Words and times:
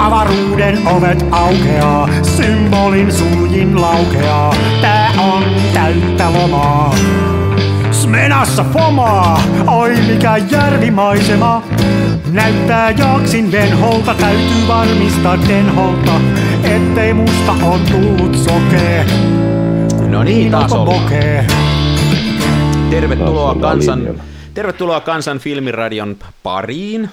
Avaruuden 0.00 0.88
ovet 0.88 1.24
aukeaa, 1.30 2.08
symbolin 2.22 3.12
suljin 3.12 3.80
laukeaa. 3.80 4.54
Tää 4.80 5.10
on 5.18 5.44
täyttä 5.74 6.32
lomaa. 6.32 6.94
Smenassa 7.92 8.64
fomaa, 8.72 9.42
oi 9.66 9.96
mikä 10.06 10.36
järvimaisema. 10.36 11.62
Näyttää 12.32 12.90
jaksin 12.90 13.52
venholta, 13.52 14.14
täytyy 14.14 14.68
varmistaa 14.68 15.38
denholta, 15.48 16.20
ettei 16.64 17.14
musta 17.14 17.52
on 17.52 17.80
tullut 17.90 18.36
sokee. 18.36 19.06
No 20.08 20.22
niin, 20.22 20.50
taas 20.50 20.72
onko 20.72 20.82
ollaan. 20.92 21.02
bokee? 21.02 21.46
Tervetuloa 22.90 23.54
Taas 23.54 23.62
kansan, 23.62 23.98
linjalla. 23.98 24.22
tervetuloa 24.54 25.00
kansan 25.00 25.38
filmiradion 25.38 26.16
pariin. 26.42 27.10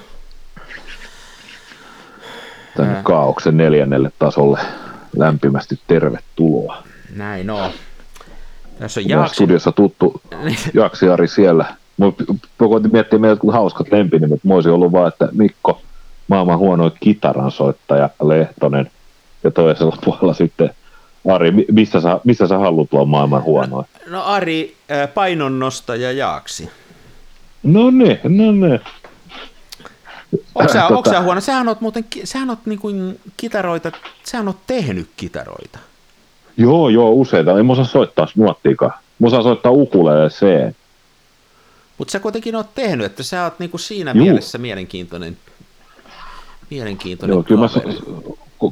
Tänne 2.77 2.99
kaauksen 3.03 3.57
neljännelle 3.57 4.11
tasolle 4.19 4.59
lämpimästi 5.17 5.79
tervetuloa. 5.87 6.83
Näin 7.15 7.49
on. 7.49 7.71
Tässä 8.79 8.99
on 8.99 9.09
Jaaksi. 9.09 9.33
studiossa 9.35 9.71
tuttu 9.71 10.21
Jaksi 10.73 11.09
Ari 11.09 11.27
siellä. 11.27 11.65
Mä 11.97 12.05
koitin 12.57 12.91
miettiä 12.91 13.19
meidät 13.19 13.39
kuin 13.39 13.53
hauskat 13.53 13.91
lempinimet. 13.91 14.43
Mä 14.43 14.53
olisin 14.53 14.71
ollut 14.71 14.91
vaan, 14.91 15.07
että 15.07 15.29
Mikko, 15.31 15.81
maailman 16.27 16.57
huonoin 16.57 16.91
kitaransoittaja 16.99 18.09
Lehtonen. 18.23 18.91
Ja 19.43 19.51
toisella 19.51 19.97
puolella 20.05 20.33
sitten 20.33 20.69
Ari, 21.33 21.51
mi- 21.51 21.65
missä 21.71 22.01
sä, 22.01 22.19
missä 22.23 22.47
sä 22.47 22.57
haluat 22.57 22.93
olla 22.93 23.05
maailman 23.05 23.43
huonoin? 23.43 23.85
No 24.09 24.23
Ari, 24.23 24.75
äh, 24.91 25.13
painonnostaja 25.13 26.11
Jaaksi. 26.11 26.69
No 27.63 27.91
ne, 27.91 28.19
no 28.23 28.51
ne. 28.51 28.79
Onko 30.55 30.73
sä, 30.73 30.87
Tota- 30.87 31.09
sä 31.09 31.21
huono? 31.21 31.41
Sähän 31.41 31.67
oot 31.67 31.81
muuten, 31.81 32.05
sähän 32.23 32.49
oot 32.49 32.59
niin 32.65 32.79
kuin 32.79 33.19
kitaroita, 33.37 33.91
sähän 34.23 34.47
oot 34.47 34.57
tehnyt 34.67 35.09
kitaroita. 35.17 35.79
Joo, 36.57 36.89
joo, 36.89 37.11
useita. 37.11 37.59
En 37.59 37.65
mä 37.65 37.73
osaa 37.73 37.85
soittaa 37.85 38.27
nuottiikaan. 38.35 38.91
Mä 39.19 39.27
osaan 39.27 39.43
soittaa 39.43 39.71
ukulele 39.71 40.29
C. 40.29 40.73
Mutta 41.97 42.11
sä 42.11 42.19
kuitenkin 42.19 42.55
oot 42.55 42.75
tehnyt, 42.75 43.05
että 43.05 43.23
sä 43.23 43.43
oot 43.43 43.59
niin 43.59 43.69
kuin 43.69 43.81
siinä 43.81 44.11
Juu. 44.11 44.23
mielessä 44.25 44.57
mielenkiintoinen. 44.57 45.37
Mielenkiintoinen 46.69 47.33
Joo, 47.35 47.43
kyllä 47.43 47.61
mä 47.61 47.69
kaveri. 47.69 47.97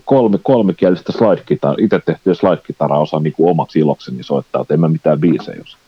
kolme, 0.05 0.37
kolmikielistä 0.43 1.11
slide-kitaraa, 1.11 1.75
itse 1.79 1.99
tehtyä 2.05 2.33
slide-kitaraa 2.33 2.99
osaan 2.99 3.23
niin 3.23 3.33
kuin 3.33 3.49
omaksi 3.49 3.79
ilokseni 3.79 4.23
soittaa, 4.23 4.61
että 4.61 4.73
en 4.73 4.79
mä 4.79 4.87
mitään 4.87 5.19
biisejä 5.19 5.61
osaa. 5.65 5.79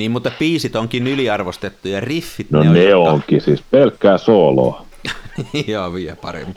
Niin, 0.00 0.10
mutta 0.10 0.30
biisit 0.38 0.76
onkin 0.76 1.06
yliarvostettu 1.06 1.88
ja 1.88 2.00
riffit 2.00 2.50
No 2.50 2.62
ne, 2.62 2.70
ne 2.70 2.84
jotka- 2.84 3.10
onkin 3.10 3.40
siis 3.40 3.62
pelkkää 3.70 4.18
sooloa. 4.18 4.86
Joo, 5.66 5.94
vielä 5.94 6.16
paremmin. 6.16 6.54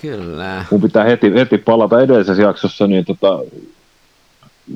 Kyllä. 0.00 0.64
Mun 0.70 0.82
pitää 0.82 1.04
heti, 1.04 1.34
heti 1.34 1.58
palata 1.58 2.00
edellisessä 2.02 2.42
jaksossa, 2.42 2.86
niin 2.86 3.04
tota, 3.04 3.38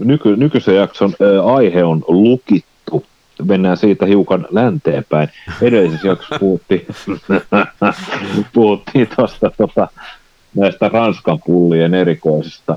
nyky, 0.05 0.36
nykyisen 0.36 0.77
jakson 0.77 1.12
ä, 1.22 1.55
aihe 1.55 1.84
on 1.84 2.05
lukittu. 2.09 3.05
Mennään 3.44 3.77
siitä 3.77 4.06
hiukan 4.06 4.47
länteenpäin. 4.50 5.28
Edellisessä 5.62 6.09
jaksossa 6.09 6.39
puhuttiin, 6.39 6.86
puhuttiin 8.53 9.09
tosta, 9.16 9.50
tota, 9.56 9.89
näistä 10.55 10.89
Ranskan 10.89 11.39
pullien 11.47 11.94
erikoisista 11.94 12.77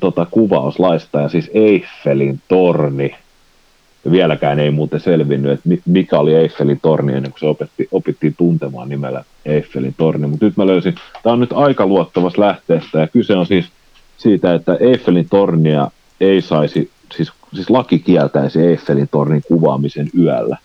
tota, 0.00 0.26
kuvauslaista, 0.30 1.20
ja 1.20 1.28
siis 1.28 1.50
Eiffelin 1.54 2.40
torni. 2.48 3.16
Vieläkään 4.10 4.60
ei 4.60 4.70
muuten 4.70 5.00
selvinnyt, 5.00 5.52
että 5.52 5.68
mi- 5.68 5.82
mikä 5.86 6.18
oli 6.18 6.34
Eiffelin 6.34 6.80
torni 6.82 7.12
ennen 7.14 7.32
kuin 7.32 7.40
se 7.40 7.46
opetti, 7.46 7.88
opittiin 7.92 8.34
tuntemaan 8.38 8.88
nimellä 8.88 9.24
Eiffelin 9.46 9.94
torni. 9.98 10.26
Mutta 10.26 10.44
nyt 10.44 10.56
mä 10.56 10.66
löysin, 10.66 10.94
tämä 11.22 11.32
on 11.32 11.40
nyt 11.40 11.52
aika 11.52 11.86
luottavassa 11.86 12.42
lähteestä, 12.42 12.98
ja 12.98 13.06
kyse 13.08 13.36
on 13.36 13.46
siis 13.46 13.66
siitä, 14.16 14.54
että 14.54 14.76
Eiffelin 14.80 15.28
tornia 15.30 15.90
ei 16.20 16.40
saisi, 16.40 16.90
siis, 17.14 17.32
siis 17.54 17.70
laki 17.70 17.98
kieltäisi 17.98 18.60
Eiffelin 18.60 19.08
tornin 19.10 19.42
kuvaamisen 19.48 20.10
yöllä. 20.18 20.56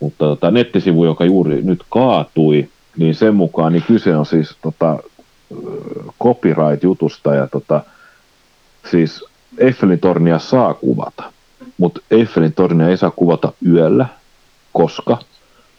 Mutta 0.00 0.24
tota, 0.24 0.50
nettisivu, 0.50 1.04
joka 1.04 1.24
juuri 1.24 1.62
nyt 1.62 1.80
kaatui, 1.90 2.68
niin 2.96 3.14
sen 3.14 3.34
mukaan 3.34 3.72
niin 3.72 3.84
kyse 3.86 4.16
on 4.16 4.26
siis 4.26 4.56
tota, 4.62 4.98
copyright-jutusta 6.22 7.34
ja 7.34 7.46
tota, 7.46 7.80
siis 8.90 9.24
Eiffelin 9.58 10.00
tornia 10.00 10.38
saa 10.38 10.74
kuvata, 10.74 11.32
mutta 11.78 12.00
Eiffelin 12.10 12.52
tornia 12.52 12.88
ei 12.88 12.96
saa 12.96 13.10
kuvata 13.10 13.52
yöllä, 13.66 14.06
koska 14.72 15.18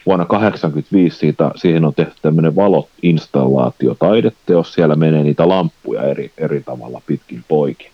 vuonna 0.06 0.24
1985 0.24 1.18
siitä, 1.18 1.50
siihen 1.56 1.84
on 1.84 1.94
tehty 1.94 2.14
tämmöinen 2.22 2.56
valoinstallaatio 2.56 3.94
taideteos, 3.94 4.74
siellä 4.74 4.96
menee 4.96 5.22
niitä 5.22 5.48
lamppuja 5.48 6.02
eri, 6.02 6.32
eri 6.38 6.62
tavalla 6.62 7.02
pitkin 7.06 7.44
poikin. 7.48 7.90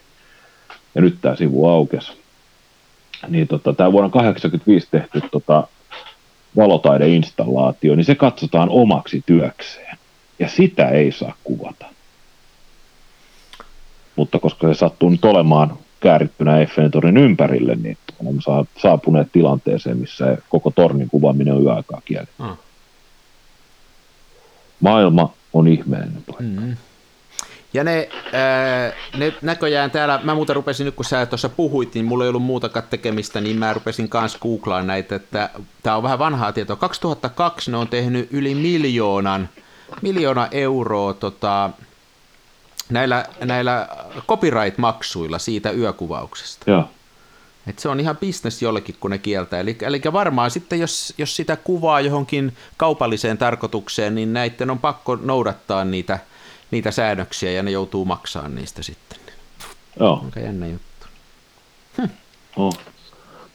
Ja 0.95 1.01
nyt 1.01 1.19
tämä 1.21 1.37
sivu 1.37 1.69
aukesi. 1.69 2.13
Niin 3.29 3.49
tota, 3.49 3.73
tämä 3.73 3.93
vuonna 3.93 4.11
1985 4.11 4.89
tehty 4.91 5.21
tota, 5.33 5.69
valotaideinstallaatio, 6.57 7.95
niin 7.95 8.05
se 8.05 8.15
katsotaan 8.15 8.69
omaksi 8.71 9.23
työkseen. 9.27 9.99
Ja 10.39 10.49
sitä 10.49 10.89
ei 10.89 11.13
saa 11.13 11.35
kuvata. 11.45 11.87
Mutta 14.17 14.39
koska 14.39 14.69
se 14.69 14.75
sattuu 14.75 15.11
nyt 15.11 15.25
olemaan 15.25 15.79
käärittynä 16.01 16.59
Eiffelin 16.59 16.91
tornin 16.91 17.17
ympärille, 17.17 17.75
niin 17.75 17.99
olemme 18.23 18.43
saa- 18.43 18.65
saapuneet 18.83 19.29
tilanteeseen, 19.33 19.99
missä 19.99 20.39
koko 20.49 20.71
tornin 20.71 21.11
kuvaaminen 21.11 21.55
on 21.55 21.63
yöaikaa 21.63 22.01
kielletty. 22.05 22.35
Ah. 22.39 22.59
Maailma 24.81 25.33
on 25.53 25.69
ihmeellinen 25.69 26.23
paikka. 26.27 26.61
Mm. 26.61 26.77
Ja 27.75 27.85
ne, 27.85 28.09
ää, 28.33 28.93
ne 29.17 29.33
näköjään 29.43 29.91
täällä, 29.91 30.21
mä 30.25 30.35
muuten 30.35 30.57
rupesin 30.57 30.85
nyt 30.85 30.95
kun 30.95 31.05
sä 31.05 31.27
tuossa 31.27 31.49
puhuit, 31.49 31.95
niin 31.95 32.05
mulla 32.05 32.25
ei 32.25 32.29
ollut 32.29 32.43
muutakaan 32.43 32.87
tekemistä, 32.91 33.41
niin 33.41 33.57
mä 33.57 33.73
rupesin 33.73 34.09
kanssa 34.09 34.39
googlaan 34.39 34.87
näitä, 34.87 35.17
että 35.17 35.51
tää 35.83 35.97
on 35.97 36.03
vähän 36.03 36.19
vanhaa 36.19 36.53
tietoa. 36.53 36.77
2002 36.77 37.71
ne 37.71 37.77
on 37.77 37.89
tehnyt 37.89 38.29
yli 38.33 38.55
miljoonan, 38.55 39.49
miljoona 40.03 40.49
euroa 40.51 41.15
tota, 41.15 41.71
näillä, 42.91 43.25
näillä 43.45 43.89
copyright-maksuilla 44.29 45.39
siitä 45.39 45.71
yökuvauksesta. 45.71 46.71
Joo. 46.71 46.91
Et 47.67 47.79
se 47.79 47.89
on 47.89 48.01
ihan 48.01 48.17
bisnes 48.17 48.63
jollekin, 48.63 48.97
kun 49.01 49.11
ne 49.11 49.19
kieltää. 49.19 49.61
Eli, 49.61 49.77
eli 49.81 50.01
varmaan 50.13 50.51
sitten, 50.51 50.81
jos, 50.81 51.15
jos 51.19 51.37
sitä 51.37 51.57
kuvaa 51.57 52.01
johonkin 52.01 52.57
kaupalliseen 52.77 53.39
tarkoitukseen, 53.39 54.15
niin 54.15 54.33
näiden 54.33 54.71
on 54.71 54.79
pakko 54.79 55.17
noudattaa 55.17 55.85
niitä, 55.85 56.19
niitä 56.71 56.91
säännöksiä 56.91 57.51
ja 57.51 57.63
ne 57.63 57.71
joutuu 57.71 58.05
maksamaan 58.05 58.55
niistä 58.55 58.83
sitten. 58.83 59.19
Joo. 60.01 60.23
Aika 60.25 60.41
jännä 60.41 60.67
juttu. 60.67 61.07
Oh. 62.57 62.79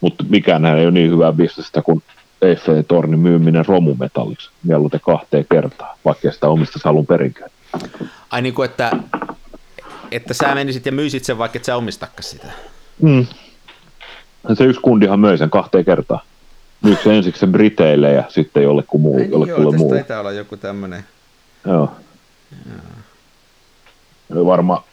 Mutta 0.02 0.24
mikään 0.30 0.66
ei 0.66 0.86
ole 0.86 0.91
niin 0.91 1.12
hyvää 1.12 1.31
bisnestä 1.31 1.81
kuin 1.81 2.03
Eiffelin 2.41 2.86
tornin 2.86 3.20
myyminen 3.20 3.66
romumetalliksi 3.66 4.50
mieluiten 4.64 5.00
kahteen 5.00 5.46
kertaan, 5.52 5.97
vaikka 6.06 6.31
sitä 6.31 6.47
omistaisi 6.47 6.88
alun 6.88 7.06
perinkään. 7.06 7.52
Ai 8.30 8.42
niin 8.42 8.54
kuin, 8.54 8.70
että, 8.70 8.92
että 10.12 10.34
sä 10.34 10.56
menisit 10.56 10.86
ja 10.86 10.92
myisit 10.92 11.24
sen, 11.24 11.38
vaikka 11.38 11.58
et 11.58 11.66
sä 11.66 11.76
omistakka 11.76 12.22
sitä. 12.22 12.48
Mm. 13.02 13.26
Se 14.54 14.64
yksi 14.64 14.82
kundihan 14.82 15.20
möi 15.20 15.38
sen 15.38 15.50
kahteen 15.50 15.86
kertaan. 15.86 16.20
Myykö 16.84 17.04
se 17.04 17.16
ensiksi 17.18 17.40
sen 17.40 17.52
Briteille 17.52 18.12
ja 18.12 18.24
sitten 18.30 18.64
jollekin 18.64 19.02
muu, 19.02 19.20
jollekulle 19.20 19.78
muu. 19.78 19.90
taitaa 19.90 20.20
olla 20.20 20.32
joku 20.32 20.58
tämmöinen. 20.58 21.04
Joo. 21.66 21.92
Joo. 24.36 24.46
Varma, 24.46 24.84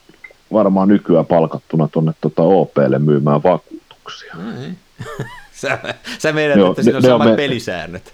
varmaan 0.52 0.88
nykyään 0.88 1.26
palkattuna 1.26 1.88
tuonne 1.88 2.12
tota 2.20 2.42
OPlle 2.42 2.98
myymään 2.98 3.42
vakuutuksia. 3.42 4.34
Sä, 5.52 5.78
sä 6.18 6.32
meidät, 6.32 6.56
Joo, 6.56 6.70
että 6.70 6.82
siinä 6.82 6.96
on 6.96 7.02
ne- 7.02 7.08
samat 7.08 7.28
me- 7.28 7.36
pelisäännöt. 7.36 8.12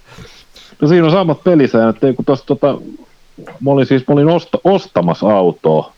No 0.81 0.89
siinä 0.89 1.05
on 1.05 1.11
samat 1.13 1.45
pelisäännöt, 1.45 2.05
ei 2.05 2.15
kun 2.15 2.25
tossa, 2.25 2.47
tota, 2.47 2.79
mä 3.61 3.71
olin 3.71 3.87
siis 3.87 4.09
mä 4.09 4.13
olin 4.13 4.29
osta, 4.29 4.59
ostamassa 4.65 5.37
autoa, 5.37 5.93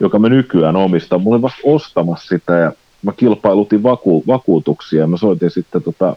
joka 0.00 0.18
me 0.18 0.28
nykyään 0.28 0.76
omistan. 0.76 1.22
Mä 1.22 1.30
olin 1.30 1.42
vasta 1.42 1.60
ostamassa 1.64 2.28
sitä 2.28 2.52
ja 2.52 2.72
mä 3.02 3.12
kilpailutin 3.12 3.82
vaku, 3.82 4.24
vakuutuksia 4.26 5.00
ja 5.00 5.06
mä 5.06 5.16
soitin 5.16 5.50
sitten 5.50 5.82
tota, 5.82 6.16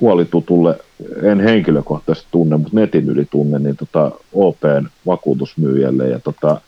puolitutulle, 0.00 0.78
en 1.22 1.40
henkilökohtaisesti 1.40 2.28
tunne, 2.30 2.56
mutta 2.56 2.76
netin 2.76 3.08
yli 3.08 3.26
tunne, 3.30 3.58
niin 3.58 3.76
tota 3.76 4.10
OPn 4.32 4.88
vakuutusmyyjälle 5.06 6.08
ja 6.08 6.18
tota, 6.18 6.60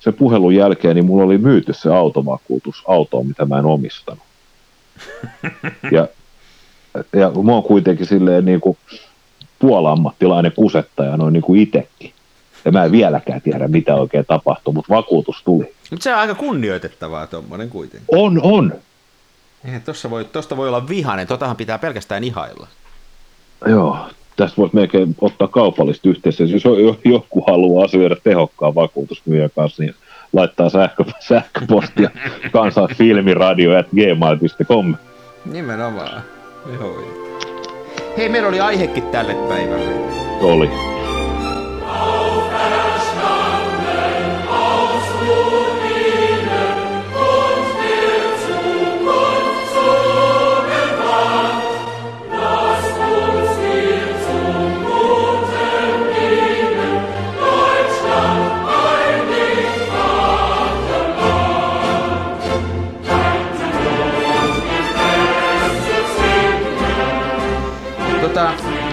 sen 0.00 0.14
puhelun 0.14 0.54
jälkeen 0.54 0.94
niin 0.94 1.06
mulla 1.06 1.24
oli 1.24 1.38
myyty 1.38 1.72
se 1.72 1.94
autovakuutus 1.94 2.82
autoon, 2.88 3.26
mitä 3.26 3.44
mä 3.44 3.58
en 3.58 3.66
omistanut. 3.66 4.22
Ja, 5.92 6.08
ja 7.12 7.30
mä 7.44 7.52
oon 7.52 7.62
kuitenkin 7.62 8.06
silleen 8.06 8.44
niin 8.44 8.60
kuin 8.60 8.76
puolammattilainen 9.60 10.52
kusettaja 10.52 11.16
noin 11.16 11.32
niin 11.32 11.42
kuin 11.42 11.60
itsekin. 11.60 12.12
Ja 12.64 12.72
mä 12.72 12.84
en 12.84 12.92
vieläkään 12.92 13.40
tiedä, 13.40 13.68
mitä 13.68 13.94
oikein 13.94 14.26
tapahtuu, 14.26 14.72
mutta 14.72 14.94
vakuutus 14.94 15.42
tuli. 15.44 15.74
Mutta 15.90 16.04
se 16.04 16.14
on 16.14 16.20
aika 16.20 16.34
kunnioitettavaa 16.34 17.26
tuommoinen 17.26 17.70
kuitenkin. 17.70 18.08
On, 18.18 18.40
on. 18.42 18.72
Eihän 19.64 19.82
tossa 19.82 20.10
voi, 20.10 20.24
tosta 20.24 20.56
voi 20.56 20.68
olla 20.68 20.88
vihainen, 20.88 21.26
totahan 21.26 21.56
pitää 21.56 21.78
pelkästään 21.78 22.24
ihailla. 22.24 22.66
Joo. 23.66 23.96
tästä 24.36 24.56
voisi 24.56 24.74
melkein 24.74 25.16
ottaa 25.20 25.48
kaupallista 25.48 26.08
yhteistä. 26.08 26.42
Jos 26.42 26.62
joku 27.04 27.44
haluaa 27.46 27.84
asioida 27.84 28.16
tehokkaan 28.24 28.74
vakuutusmyyjän 28.74 29.50
kanssa, 29.56 29.82
niin 29.82 29.94
laittaa 30.32 30.70
sähkö, 30.70 31.04
sähköpostia 31.20 32.10
kansan 32.52 32.88
filmiradio 32.96 33.78
at 33.78 33.86
gmail.com. 33.90 34.94
Nimenomaan. 35.44 36.22
Joo. 36.80 37.20
Hei, 38.16 38.28
meillä 38.28 38.48
oli 38.48 38.60
aihekin 38.60 39.02
tälle 39.02 39.34
päivälle. 39.34 39.94
Oli. 40.40 40.70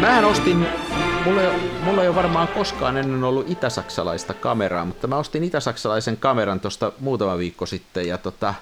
Mähän 0.07 0.25
ostin, 0.25 0.67
mulla 1.25 1.41
ei, 1.41 1.49
mulla 1.83 2.01
ei 2.01 2.07
ole 2.07 2.15
varmaan 2.15 2.47
koskaan 2.47 2.97
ennen 2.97 3.23
ollut 3.23 3.49
itäsaksalaista 3.49 4.33
kameraa, 4.33 4.85
mutta 4.85 5.07
mä 5.07 5.17
ostin 5.17 5.43
itäsaksalaisen 5.43 6.17
kameran 6.17 6.59
tuosta 6.59 6.91
muutama 6.99 7.37
viikko 7.37 7.65
sitten 7.65 8.07
ja 8.07 8.17
tota, 8.17 8.53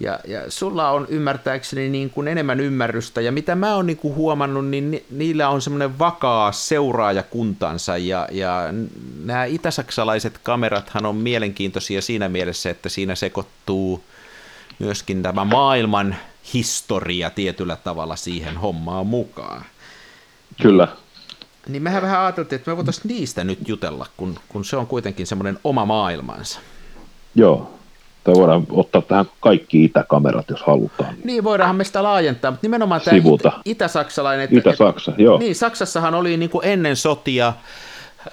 ja, 0.00 0.18
ja 0.24 0.50
sulla 0.50 0.90
on 0.90 1.06
ymmärtääkseni 1.08 1.88
niin 1.88 2.10
kuin 2.10 2.28
enemmän 2.28 2.60
ymmärrystä, 2.60 3.20
ja 3.20 3.32
mitä 3.32 3.54
mä 3.54 3.74
oon 3.74 3.86
niin 3.86 3.96
kuin 3.96 4.14
huomannut, 4.14 4.66
niin 4.66 4.90
ni, 4.90 5.04
niillä 5.10 5.48
on 5.48 5.62
semmoinen 5.62 5.98
vakaa 5.98 6.52
seuraajakuntansa, 6.52 7.96
ja, 7.96 8.28
ja 8.30 8.68
nämä 9.24 9.44
itäsaksalaiset 9.44 10.38
kamerathan 10.42 11.06
on 11.06 11.16
mielenkiintoisia 11.16 12.02
siinä 12.02 12.28
mielessä, 12.28 12.70
että 12.70 12.88
siinä 12.88 13.14
sekoittuu 13.14 14.04
myöskin 14.78 15.22
tämä 15.22 15.44
maailman 15.44 16.16
historia 16.54 17.30
tietyllä 17.30 17.76
tavalla 17.76 18.16
siihen 18.16 18.56
hommaan 18.56 19.06
mukaan. 19.06 19.64
Kyllä. 20.62 20.88
Niin 21.68 21.82
mehän 21.82 22.02
vähän 22.02 22.20
ajateltiin, 22.20 22.56
että 22.56 22.70
me 22.70 22.76
voitaisiin 22.76 23.16
niistä 23.16 23.44
nyt 23.44 23.68
jutella, 23.68 24.06
kun, 24.16 24.38
kun 24.48 24.64
se 24.64 24.76
on 24.76 24.86
kuitenkin 24.86 25.26
semmoinen 25.26 25.58
oma 25.64 25.84
maailmansa. 25.86 26.60
Joo, 27.34 27.70
tai 28.24 28.34
voidaan 28.34 28.66
ottaa 28.70 29.02
tähän 29.02 29.24
kaikki 29.40 29.84
itäkamerat, 29.84 30.50
jos 30.50 30.62
halutaan. 30.62 31.14
Niin, 31.24 31.44
voidaanhan 31.44 31.76
me 31.76 31.84
sitä 31.84 32.02
laajentaa, 32.02 32.50
mutta 32.50 32.64
nimenomaan 32.64 33.00
tämä 33.00 33.16
Sivuta. 33.16 33.48
itä, 33.48 33.60
itäsaksalainen. 33.64 34.44
että- 34.44 34.58
Itä-Saksa, 34.58 35.12
joo. 35.18 35.38
Niin, 35.38 35.54
Saksassahan 35.54 36.14
oli 36.14 36.36
niin 36.36 36.50
kuin 36.50 36.66
ennen 36.66 36.96
sotia, 36.96 37.52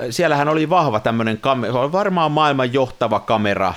siellähän 0.09 0.47
oli 0.47 0.69
vahva 0.69 0.99
tämmöinen, 0.99 1.37
kamera, 1.37 1.91
varmaan 1.91 2.31
maailman 2.31 2.73
johtava 2.73 3.19
kamera, 3.19 3.73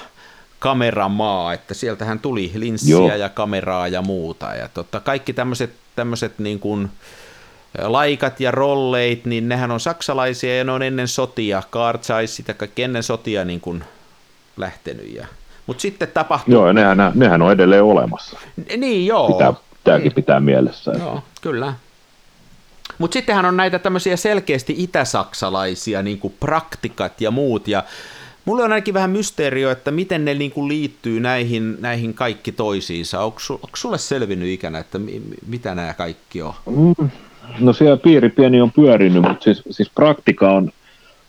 kameramaa, 0.58 1.52
että 1.52 1.74
sieltähän 1.74 2.18
tuli 2.18 2.50
linssiä 2.54 2.96
Joo. 2.96 3.08
ja 3.16 3.28
kameraa 3.28 3.88
ja 3.88 4.02
muuta. 4.02 4.54
Ja 4.54 4.68
totta, 4.74 5.00
kaikki 5.00 5.32
tämmöiset, 5.32 5.70
tämmöiset 5.96 6.38
niin 6.38 6.58
kuin 6.60 6.90
laikat 7.78 8.40
ja 8.40 8.50
rolleit, 8.50 9.24
niin 9.24 9.48
nehän 9.48 9.70
on 9.70 9.80
saksalaisia 9.80 10.56
ja 10.56 10.64
ne 10.64 10.72
on 10.72 10.82
ennen 10.82 11.08
sotia, 11.08 11.62
Zeiss 12.02 12.42
ja 12.48 12.54
kaikki 12.54 12.82
ennen 12.82 13.02
sotia 13.02 13.44
niin 13.44 13.60
kuin 13.60 13.84
lähtenyt. 14.56 15.14
Ja... 15.14 15.26
Mutta 15.66 15.80
sitten 15.80 16.08
tapahtui... 16.08 16.54
Joo, 16.54 16.72
nehän, 16.72 16.98
nehän 17.14 17.42
on 17.42 17.52
edelleen 17.52 17.82
olemassa. 17.82 18.38
Niin, 18.76 19.06
joo. 19.06 19.32
Pitää, 19.32 19.54
pitääkin 19.74 20.12
pitää 20.12 20.40
mielessä. 20.40 20.92
Joo, 20.98 21.22
kyllä. 21.40 21.74
Mutta 22.98 23.12
sittenhän 23.12 23.44
on 23.44 23.56
näitä 23.56 23.78
tämmöisiä 23.78 24.16
selkeästi 24.16 24.74
itäsaksalaisia, 24.78 26.02
niin 26.02 26.18
kuin 26.18 26.34
praktikat 26.40 27.20
ja 27.20 27.30
muut, 27.30 27.68
ja 27.68 27.84
mulle 28.44 28.62
on 28.62 28.72
ainakin 28.72 28.94
vähän 28.94 29.10
mysteerio, 29.10 29.70
että 29.70 29.90
miten 29.90 30.24
ne 30.24 30.34
niin 30.34 30.50
kuin 30.50 30.68
liittyy 30.68 31.20
näihin, 31.20 31.76
näihin 31.80 32.14
kaikki 32.14 32.52
toisiinsa. 32.52 33.20
Onko, 33.20 33.40
su, 33.40 33.54
onko 33.54 33.76
sulle 33.76 33.98
selvinnyt 33.98 34.48
ikänä, 34.48 34.78
että 34.78 34.98
mi- 34.98 35.22
mitä 35.46 35.74
nämä 35.74 35.94
kaikki 35.94 36.42
on? 36.42 36.54
Mm, 36.66 37.10
No 37.58 37.72
siellä 37.72 37.96
piiri 37.96 38.28
pieni 38.28 38.60
on 38.60 38.72
pyörinyt, 38.72 39.22
mutta 39.22 39.44
siis, 39.44 39.62
siis 39.70 39.90
praktika, 39.90 40.52
on, 40.52 40.72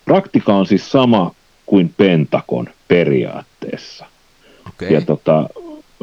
praktika 0.05 0.53
on 0.53 0.65
siis 0.65 0.91
sama 0.91 1.31
kuin 1.65 1.93
Pentagon 1.97 2.67
periaatteessa. 2.87 4.05
Okei, 4.67 4.93
Ja 4.93 5.01
tota, 5.01 5.49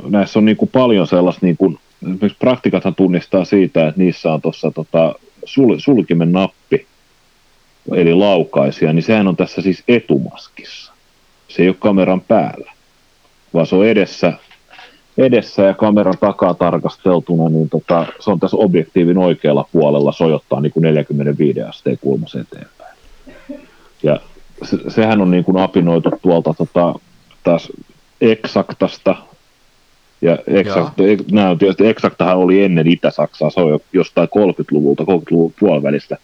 näissä 0.08 0.38
on 0.38 0.44
niin 0.44 0.56
kuin 0.56 0.70
paljon 0.72 1.06
sellaista, 1.06 1.46
niin 1.46 1.56
kuin, 1.56 1.78
esimerkiksi 2.02 2.38
praktikathan 2.38 2.94
tunnistaa 2.94 3.44
siitä, 3.44 3.88
että 3.88 4.00
niissä 4.00 4.32
on 4.32 4.42
tuossa 4.42 4.70
tota, 4.70 5.14
sul, 5.44 5.78
sulkimen 5.78 6.32
nappi, 6.32 6.86
eli 7.94 8.14
laukaisia, 8.14 8.92
niin 8.92 9.02
sehän 9.02 9.28
on 9.28 9.36
tässä 9.36 9.62
siis 9.62 9.84
etumaskissa. 9.88 10.92
Se 11.48 11.62
ei 11.62 11.68
ole 11.68 11.76
kameran 11.78 12.20
päällä, 12.20 12.72
vaan 13.54 13.66
se 13.66 13.76
on 13.76 13.86
edessä, 13.86 14.32
edessä 15.20 15.62
ja 15.62 15.74
kameran 15.74 16.18
takaa 16.20 16.54
tarkasteltuna, 16.54 17.48
niin 17.48 17.68
tota, 17.68 18.06
se 18.20 18.30
on 18.30 18.40
tässä 18.40 18.56
objektiivin 18.56 19.18
oikealla 19.18 19.68
puolella 19.72 20.12
sojottaa 20.12 20.60
niin 20.60 20.72
kuin 20.72 20.82
45 20.82 21.62
asteen 21.62 21.98
kulmassa 22.00 22.40
eteenpäin. 22.40 22.96
Ja 24.02 24.20
se, 24.62 24.78
sehän 24.88 25.20
on 25.20 25.30
niin 25.30 25.44
kuin 25.44 25.56
apinoitu 25.56 26.10
tuolta 26.22 26.54
tota, 26.54 26.94
taas 27.44 27.68
Exactasta, 28.20 29.16
ja 30.22 30.38
nämä 31.32 31.50
on 31.50 31.58
tietysti, 31.58 31.86
Exactahan 31.86 32.36
oli 32.36 32.62
ennen 32.62 32.86
Itä-Saksaa, 32.86 33.50
se 33.50 33.60
on 33.60 33.70
jo 33.70 33.80
jostain 33.92 34.28
30-luvulta, 34.28 35.02
30-luvun 35.02 35.54
puolivälistä 35.60 36.16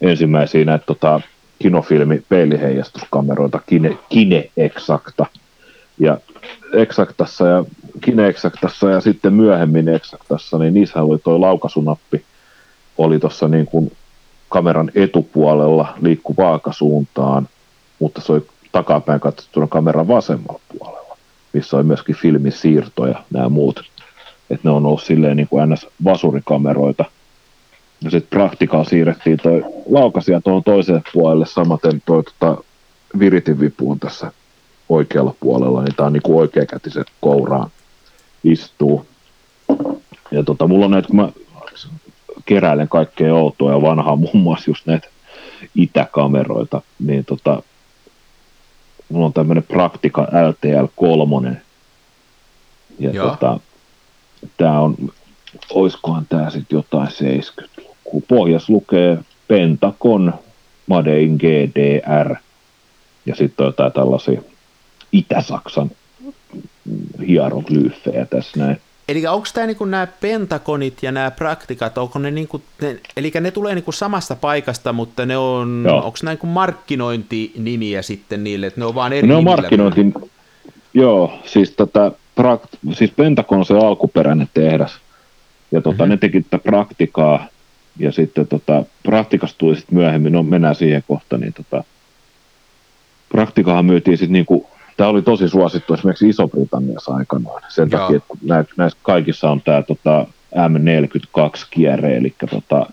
ensimmäisiä 0.00 0.64
näitä 0.64 0.84
tota, 0.86 1.20
kinofilmi 1.58 2.22
peiliheijastuskameroita, 2.28 3.60
Kine, 3.66 3.98
Kine 4.08 4.50
Exacta. 4.56 5.26
Ja 5.98 6.18
Exactassa 6.74 7.46
ja 7.46 7.64
Kine 8.00 8.28
Exactassa 8.28 8.90
ja 8.90 9.00
sitten 9.00 9.32
myöhemmin 9.32 9.88
Exactassa, 9.88 10.58
niin 10.58 10.74
niissähän 10.74 11.08
oli 11.08 11.18
tuo 11.18 11.40
laukaisunappi, 11.40 12.24
oli 12.98 13.18
tuossa 13.18 13.48
niin 13.48 13.66
kuin 13.66 13.92
kameran 14.48 14.90
etupuolella 14.94 15.94
liikku 16.00 16.34
vaakasuuntaan, 16.36 17.48
mutta 17.98 18.20
se 18.20 18.32
oli 18.32 18.46
takapäin 18.72 19.20
katsottuna 19.20 19.66
kameran 19.66 20.08
vasemmalla 20.08 20.60
puolella, 20.78 21.16
missä 21.52 21.76
oli 21.76 21.84
myöskin 21.84 22.16
filmisiirto 22.16 23.06
ja 23.06 23.22
nämä 23.30 23.48
muut. 23.48 23.84
Että 24.50 24.68
ne 24.68 24.70
on 24.70 24.86
ollut 24.86 25.02
silleen 25.02 25.36
niin 25.36 25.48
kuin 25.48 25.70
NS-vasurikameroita. 25.70 27.04
Ja 28.02 28.10
sitten 28.10 28.38
Practical 28.38 28.84
siirrettiin 28.84 29.38
toi 29.42 29.64
laukasia 29.90 30.40
tuohon 30.40 30.64
toiselle 30.64 31.02
puolelle, 31.12 31.46
samaten 31.46 32.02
toi 32.06 32.22
tota, 32.24 32.56
viritin 33.18 33.60
vipu 33.60 33.90
on 33.90 34.00
tässä 34.00 34.32
oikealla 34.88 35.34
puolella, 35.40 35.82
niin 35.82 35.94
tämä 35.94 36.06
on 36.06 36.12
niin 36.12 36.22
kuin 36.22 36.38
oikeakätisen 36.38 37.04
kouraan 37.20 37.70
istuu. 38.44 39.06
Ja 40.30 40.42
tota, 40.42 40.66
mulla 40.66 40.84
on 40.84 40.90
näitä, 40.90 41.06
kun 41.06 41.16
mä 41.16 41.28
keräilen 42.44 42.88
kaikkea 42.88 43.34
outoa 43.34 43.72
ja 43.72 43.82
vanhaa, 43.82 44.16
muun 44.16 44.36
muassa 44.36 44.70
just 44.70 44.86
näitä 44.86 45.08
itäkameroita, 45.74 46.82
niin 46.98 47.24
tota, 47.24 47.62
mulla 49.08 49.26
on 49.26 49.32
tämmöinen 49.32 49.62
Praktika 49.62 50.22
LTL3. 50.26 51.56
Ja 52.98 53.10
Joo. 53.10 53.30
tota, 53.30 53.60
tää 54.56 54.80
on, 54.80 54.96
oiskohan 55.70 56.26
tää 56.28 56.50
sitten 56.50 56.76
jotain 56.76 57.08
70-lukua. 57.08 58.20
Pohjas 58.28 58.68
lukee 58.68 59.18
Pentagon 59.48 60.34
Made 60.86 61.22
in 61.22 61.36
GDR. 61.36 62.36
Ja 63.26 63.36
sitten 63.36 63.64
on 63.64 63.68
jotain 63.68 63.92
tällaisia 63.92 64.42
Itä-Saksan 65.12 65.90
hieroglyfejä 67.28 68.26
tässä 68.26 68.60
näin. 68.60 68.76
Eli 69.08 69.26
onko 69.26 69.48
tämä 69.54 69.66
niinku 69.66 69.84
nämä 69.84 70.06
pentagonit 70.20 71.02
ja 71.02 71.12
nämä 71.12 71.30
praktikat, 71.30 71.98
onko 71.98 72.18
ne, 72.18 72.30
niinku, 72.30 72.62
ne 72.82 72.98
eli 73.16 73.32
ne 73.40 73.50
tulee 73.50 73.74
niinku 73.74 73.92
samasta 73.92 74.36
paikasta, 74.36 74.92
mutta 74.92 75.26
ne 75.26 75.36
on, 75.36 75.86
onko 75.92 76.18
nämä 76.22 76.32
niinku 76.32 76.46
markkinointinimiä 76.46 78.02
sitten 78.02 78.44
niille, 78.44 78.66
että 78.66 78.80
ne 78.80 78.84
on 78.84 78.94
vaan 78.94 79.12
eri 79.12 79.28
Ne 79.28 79.34
on 79.34 79.44
markkinointi, 79.44 80.12
joo, 80.94 81.32
siis, 81.44 81.70
tota, 81.70 82.12
prak, 82.34 82.62
siis 82.92 83.10
Pentagon 83.10 83.58
on 83.58 83.64
se 83.64 83.74
alkuperäinen 83.74 84.48
tehdas, 84.54 84.98
ja 85.72 85.80
tota, 85.80 85.90
Mhm. 85.90 86.02
mm-hmm. 86.02 86.10
ne 86.10 86.16
teki 86.16 86.42
tätä 86.42 86.58
praktikaa, 86.58 87.46
ja 87.98 88.12
sitten 88.12 88.46
tota, 88.46 88.84
praktikasta 89.02 89.58
tuli 89.58 89.76
sitten 89.76 89.98
myöhemmin, 89.98 90.32
no 90.32 90.42
mennään 90.42 90.74
siihen 90.74 91.04
kohtaan, 91.08 91.40
niin 91.40 91.52
tota, 91.52 91.84
praktikahan 93.28 93.84
myytiin 93.84 94.18
sitten 94.18 94.32
niinku, 94.32 94.66
tämä 95.00 95.10
oli 95.10 95.22
tosi 95.22 95.48
suosittu 95.48 95.94
esimerkiksi 95.94 96.28
Iso-Britanniassa 96.28 97.14
aikanaan, 97.14 97.62
sen 97.68 97.88
Joo. 97.90 98.00
takia, 98.00 98.16
että 98.16 98.34
nä, 98.42 98.64
näissä 98.76 98.98
kaikissa 99.02 99.50
on 99.50 99.60
tämä 99.60 99.82
tota, 99.82 100.26
M42-kierre, 100.56 102.16
eli 102.16 102.34
tota, 102.50 102.86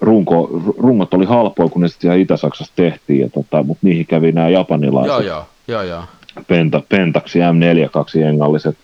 runko, 0.00 0.48
rungot 0.78 1.14
oli 1.14 1.24
halpoja, 1.24 1.68
kun 1.68 1.82
ne 1.82 1.88
sitten 1.88 2.00
siellä 2.00 2.22
Itä-Saksassa 2.22 2.72
tehtiin, 2.76 3.20
ja 3.20 3.28
tota, 3.30 3.62
mutta 3.62 3.86
niihin 3.86 4.06
kävi 4.06 4.32
nämä 4.32 4.48
japanilaiset 4.48 5.08
Joo, 5.08 5.20
joo, 5.20 5.46
joo, 5.68 5.82
joo. 5.82 6.02
Penta, 6.46 6.82
Pentaxi 6.88 7.38
M42 7.38 8.22
engalliset 8.24 8.76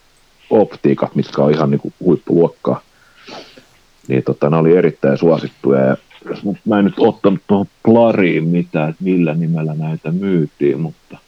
optiikat, 0.51 1.15
mitkä 1.15 1.43
on 1.43 1.53
ihan 1.53 1.71
niin 1.71 1.81
kuin 1.81 1.95
huippuluokkaa. 2.05 2.81
Niin 4.09 4.23
tota, 4.23 4.51
ne 4.51 4.57
oli 4.57 4.77
erittäin 4.77 5.19
suosittuja 5.19 5.81
ja 5.81 5.97
mä 6.65 6.79
en 6.79 6.85
nyt 6.85 6.95
ottanut 6.99 7.41
tuohon 7.47 7.67
plariin 7.83 8.45
mitään, 8.45 8.91
että 8.91 9.05
millä 9.05 9.35
nimellä 9.35 9.75
näitä 9.75 10.11
myytiin, 10.13 10.81
mutta 10.81 11.19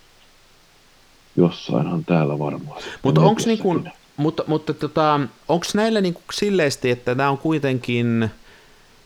jossainhan 1.36 2.04
täällä 2.04 2.38
varmaan. 2.38 2.82
Mutta 3.02 3.20
onko 3.20 3.42
niin 3.46 3.90
mutta, 4.16 4.44
mutta 4.46 4.74
tota, 4.74 5.20
onko 5.48 5.66
näillä 5.74 6.00
niin 6.00 6.14
kuin 6.14 6.24
silleesti, 6.32 6.90
että 6.90 7.14
nämä 7.14 7.30
on 7.30 7.38
kuitenkin, 7.38 8.30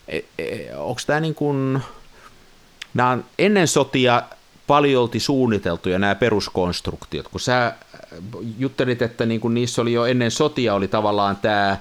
e, 0.08 0.20
e, 0.38 0.74
onko 0.76 1.00
tämä 1.06 1.20
niin 1.20 1.34
kuin, 1.34 1.80
nämä 2.94 3.10
on 3.10 3.24
ennen 3.38 3.68
sotia 3.68 4.22
paljolti 4.66 5.20
suunniteltuja 5.20 5.98
nämä 5.98 6.14
peruskonstruktiot, 6.14 7.28
kun 7.28 7.40
sä 7.40 7.74
juttelit, 8.58 9.02
että 9.02 9.26
niin 9.26 9.40
kuin 9.40 9.54
niissä 9.54 9.82
oli 9.82 9.92
jo 9.92 10.04
ennen 10.04 10.30
sotia 10.30 10.74
oli 10.74 10.88
tavallaan 10.88 11.36
tämä 11.36 11.68
ää, 11.68 11.78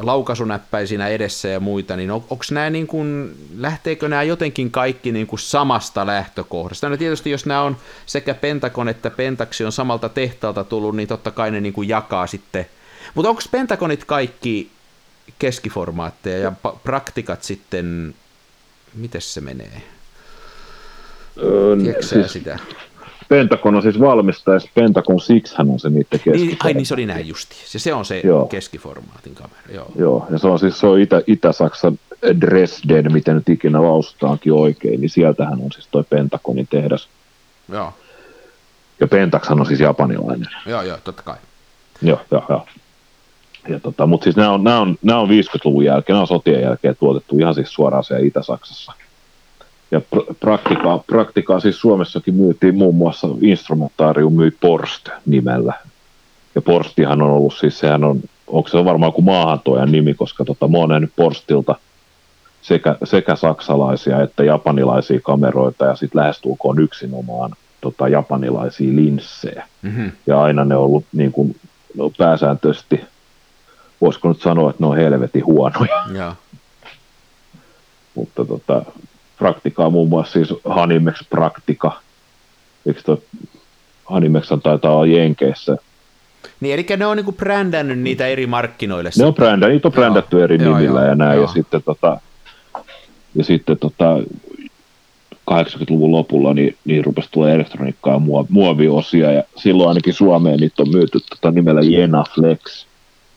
laukasunäppäi 0.00 0.86
siinä 0.86 1.08
edessä 1.08 1.48
ja 1.48 1.60
muita, 1.60 1.96
niin 1.96 2.10
on, 2.10 2.24
onko 2.30 2.44
nämä 2.50 2.70
niin 2.70 2.86
kuin, 2.86 3.36
lähteekö 3.56 4.08
nämä 4.08 4.22
jotenkin 4.22 4.70
kaikki 4.70 5.12
niin 5.12 5.26
kuin 5.26 5.40
samasta 5.40 6.06
lähtökohdasta? 6.06 6.88
No 6.88 6.96
tietysti 6.96 7.30
jos 7.30 7.46
nämä 7.46 7.62
on 7.62 7.76
sekä 8.06 8.34
Pentagon 8.34 8.88
että 8.88 9.10
Pentaxi 9.10 9.64
on 9.64 9.72
samalta 9.72 10.08
tehtaalta 10.08 10.64
tullut, 10.64 10.96
niin 10.96 11.08
totta 11.08 11.30
kai 11.30 11.50
ne 11.50 11.60
niin 11.60 11.72
kuin 11.72 11.88
jakaa 11.88 12.26
sitten, 12.26 12.66
mutta 13.14 13.28
onko 13.28 13.42
Pentagonit 13.50 14.04
kaikki 14.04 14.70
keskiformaatteja 15.38 16.38
ja 16.38 16.52
praktikat 16.84 17.42
sitten, 17.42 18.14
miten 18.94 19.20
se 19.20 19.40
menee? 19.40 19.82
Öö, 21.38 21.76
siis 22.00 22.32
sitä? 22.32 22.58
Pentagon 23.28 23.74
on 23.74 23.82
siis 23.82 24.00
valmistaja, 24.00 24.60
Pentagon 24.74 25.20
Six 25.20 25.54
on 25.58 25.80
se 25.80 25.88
niiden 25.88 26.06
keskiformaatti. 26.10 26.46
Niin, 26.46 26.58
ai 26.64 26.74
niin, 26.74 26.86
se 26.86 26.94
oli 26.94 27.06
näin 27.06 27.28
justi. 27.28 27.56
Se, 27.64 27.78
se 27.78 27.94
on 27.94 28.04
se 28.04 28.20
joo. 28.24 28.46
keskiformaatin 28.46 29.34
kamera. 29.34 29.60
Joo. 29.72 29.92
joo, 29.96 30.26
ja 30.30 30.38
se 30.38 30.46
on 30.46 30.58
siis 30.58 30.80
se 30.80 30.86
on 30.86 31.00
Itä, 31.00 31.22
Itä-Saksan 31.26 31.98
Dresden, 32.40 33.12
miten 33.12 33.34
nyt 33.34 33.48
ikinä 33.48 33.82
lausutaankin 33.82 34.52
oikein, 34.52 35.00
niin 35.00 35.10
sieltähän 35.10 35.60
on 35.60 35.72
siis 35.72 35.88
toi 35.90 36.04
Pentagonin 36.10 36.66
tehdas. 36.70 37.08
Joo. 37.72 37.92
Ja 39.00 39.06
Pentaxhan 39.06 39.60
on 39.60 39.66
siis 39.66 39.80
japanilainen. 39.80 40.48
Joo, 40.66 40.82
joo, 40.82 40.98
totta 41.04 41.22
kai. 41.22 41.36
Joo, 42.02 42.20
joo, 42.30 42.44
joo. 42.48 42.66
Ja 43.68 43.80
tota, 43.80 44.06
mutta 44.06 44.24
siis 44.24 44.36
nämä 44.36 44.50
on, 44.50 44.64
nämä, 44.64 44.80
on, 44.80 44.98
nämä 45.02 45.20
on 45.20 45.28
50-luvun 45.28 45.84
jälkeen, 45.84 46.14
nämä 46.14 46.20
on 46.20 46.26
sotien 46.26 46.62
jälkeen 46.62 46.96
tuotettu 46.96 47.38
ihan 47.38 47.54
siis 47.54 47.72
suoraan 47.72 48.04
siellä 48.04 48.26
Itä-Saksassa. 48.26 48.92
Ja 49.90 50.00
praktikaa, 50.40 51.04
praktikaa 51.06 51.60
siis 51.60 51.80
Suomessakin 51.80 52.34
myytiin 52.34 52.74
muun 52.74 52.94
muassa 52.94 53.28
Instrumentaarium 53.40 54.32
myi 54.32 54.50
Porst 54.50 55.08
nimellä. 55.26 55.74
Ja 56.54 56.62
Porstihan 56.62 57.22
on 57.22 57.30
ollut 57.30 57.54
siis, 57.54 57.78
sehän 57.78 58.04
on, 58.04 58.20
onko 58.46 58.68
se 58.68 58.84
varmaan 58.84 59.12
kuin 59.12 59.24
maahantojan 59.24 59.92
nimi, 59.92 60.14
koska 60.14 60.44
tota, 60.44 60.68
mä 60.68 60.78
oon 60.78 60.88
nähnyt 60.88 61.12
Porstilta 61.16 61.74
sekä, 62.62 62.96
sekä 63.04 63.36
saksalaisia 63.36 64.22
että 64.22 64.44
japanilaisia 64.44 65.20
kameroita 65.22 65.84
ja 65.84 65.96
sitten 65.96 66.20
lähestulkoon 66.20 66.80
yksinomaan 66.80 67.50
tota, 67.80 68.08
japanilaisia 68.08 68.96
linssejä. 68.96 69.66
Mm-hmm. 69.82 70.12
Ja 70.26 70.42
aina 70.42 70.64
ne 70.64 70.76
on 70.76 70.84
ollut 70.84 71.04
niin 71.12 71.32
kuin, 71.32 71.56
no, 71.96 72.10
pääsääntöisesti, 72.18 73.00
voisiko 74.00 74.28
nyt 74.28 74.40
sanoa, 74.42 74.70
että 74.70 74.82
ne 74.82 74.86
on 74.86 74.96
helvetin 74.96 75.46
huonoja. 75.46 76.04
Ja. 76.14 76.34
Mutta 78.14 78.44
tota, 78.44 78.84
praktikaa, 79.46 79.90
muun 79.90 80.08
muassa 80.08 80.32
siis 80.32 80.54
Hanimex 80.64 81.28
Praktika. 81.30 82.00
Eikö 82.86 83.02
toi 83.02 83.22
Hanimex 84.04 84.48
taitaa 84.62 84.92
olla 84.92 85.06
Jenkeissä. 85.06 85.76
Niin, 86.60 86.74
eli 86.74 86.86
ne 86.96 87.06
on 87.06 87.16
niinku 87.16 87.32
brändännyt 87.32 87.98
niitä 87.98 88.26
eri 88.26 88.46
markkinoille. 88.46 89.10
Ne 89.18 89.24
on 89.24 89.34
brändännyt, 89.34 89.74
niitä 89.74 89.88
on 89.88 89.92
brändätty 89.92 90.42
eri 90.42 90.58
joo, 90.62 90.76
nimillä 90.78 91.00
joo, 91.00 91.08
ja 91.08 91.14
näin, 91.14 91.36
joo. 91.36 91.44
ja 91.44 91.52
sitten, 91.52 91.82
tota, 91.82 92.20
ja 93.34 93.44
sitten 93.44 93.78
tota, 93.78 94.18
80-luvun 95.50 96.12
lopulla 96.12 96.54
niin, 96.54 96.76
niin 96.84 97.04
rupesi 97.04 97.28
tulla 97.30 97.50
elektroniikkaa 97.50 98.14
ja 98.14 98.20
muoviosia, 98.48 99.32
ja 99.32 99.42
silloin 99.56 99.88
ainakin 99.88 100.14
Suomeen 100.14 100.60
niitä 100.60 100.82
on 100.82 100.90
myyty 100.90 101.18
tota, 101.20 101.50
nimellä 101.50 101.80
Jena 101.80 102.24
Flex. 102.34 102.86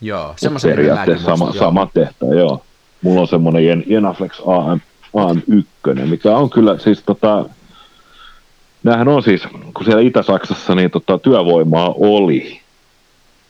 Joo, 0.01 0.33
semmoisen 0.37 0.71
periaatteessa 0.71 1.25
sama, 1.25 1.53
sama 1.53 1.87
tehtävä, 1.93 2.35
joo. 2.35 2.61
Mulla 3.01 3.21
on 3.21 3.27
semmoinen 3.27 3.83
Jenaflex 3.87 4.39
AM, 4.45 4.79
AM1, 5.17 6.05
mikä 6.05 6.37
on 6.37 6.49
kyllä 6.49 6.77
siis 6.77 7.03
tota, 7.03 7.45
näähän 8.83 9.07
on 9.07 9.23
siis, 9.23 9.41
kun 9.73 9.85
siellä 9.85 10.01
Itä-Saksassa 10.01 10.75
niin 10.75 10.91
tota, 10.91 11.17
työvoimaa 11.17 11.93
oli, 11.97 12.61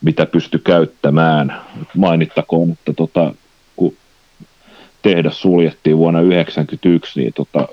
mitä 0.01 0.25
pysty 0.25 0.59
käyttämään. 0.59 1.61
Mainittakoon, 1.97 2.71
että 2.71 2.93
tota, 2.93 3.33
kun 3.75 3.93
tehdas 5.01 5.41
suljettiin 5.41 5.97
vuonna 5.97 6.19
1991 6.19 7.19
niin 7.19 7.33
tota, 7.33 7.67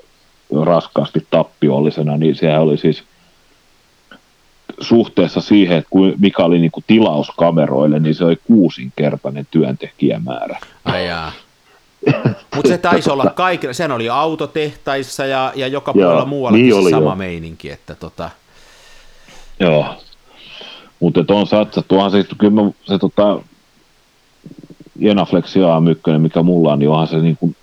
raskaasti 0.65 1.27
tappiollisena, 1.31 2.17
niin 2.17 2.35
sehän 2.35 2.61
oli 2.61 2.77
siis 2.77 3.03
suhteessa 4.79 5.41
siihen, 5.41 5.77
että 5.77 5.89
mikä 6.19 6.43
oli 6.43 6.59
niin 6.59 6.71
kuin 6.71 6.83
tilauskameroille, 6.87 7.99
niin 7.99 8.15
se 8.15 8.25
oli 8.25 8.35
kuusinkertainen 8.47 9.47
työntekijämäärä. 9.51 10.59
Ai 10.85 11.07
jaa. 11.07 11.31
Mutta 12.55 12.69
se 12.69 12.77
taisi 12.77 13.11
olla 13.11 13.25
kaikilla, 13.35 13.73
sen 13.73 13.91
oli 13.91 14.09
autotehtaissa 14.09 15.25
ja, 15.25 15.53
ja 15.55 15.67
joka 15.67 15.93
puolella 15.93 16.25
muualla 16.25 16.57
niin 16.57 16.73
oli, 16.73 16.89
sama 16.91 17.09
jo. 17.09 17.15
meininki. 17.15 17.71
Että 17.71 17.95
tota... 17.95 18.29
Joo, 19.59 19.95
mutta 20.99 21.33
on 21.33 21.47
satsattu, 21.47 21.95
onhan 21.95 22.11
se, 22.11 22.25
kyllä 22.37 22.71
se 22.85 22.99
tota, 22.99 23.39
Jenaflex 24.99 25.55
A1, 25.55 26.17
mikä 26.17 26.43
mulla 26.43 26.73
on, 26.73 26.79
niin 26.79 26.89
onhan 26.89 27.07
se 27.07 27.17
niin 27.17 27.37
kuin, 27.37 27.55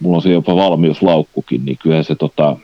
mulla 0.00 0.16
on 0.16 0.22
se 0.22 0.32
jopa 0.32 0.56
valmiuslaukkukin, 0.56 1.64
niin 1.64 1.78
kyllä 1.78 2.02
se 2.02 2.14
tota, 2.14 2.56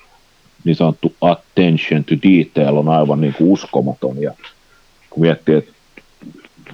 niin 0.64 0.76
sanottu 0.76 1.14
attention 1.20 2.04
to 2.04 2.14
detail 2.14 2.76
on 2.76 2.88
aivan 2.88 3.20
niin 3.20 3.34
kuin 3.34 3.50
uskomaton. 3.50 4.22
Ja 4.22 4.32
kun 5.10 5.20
miettii, 5.22 5.54
että 5.54 5.72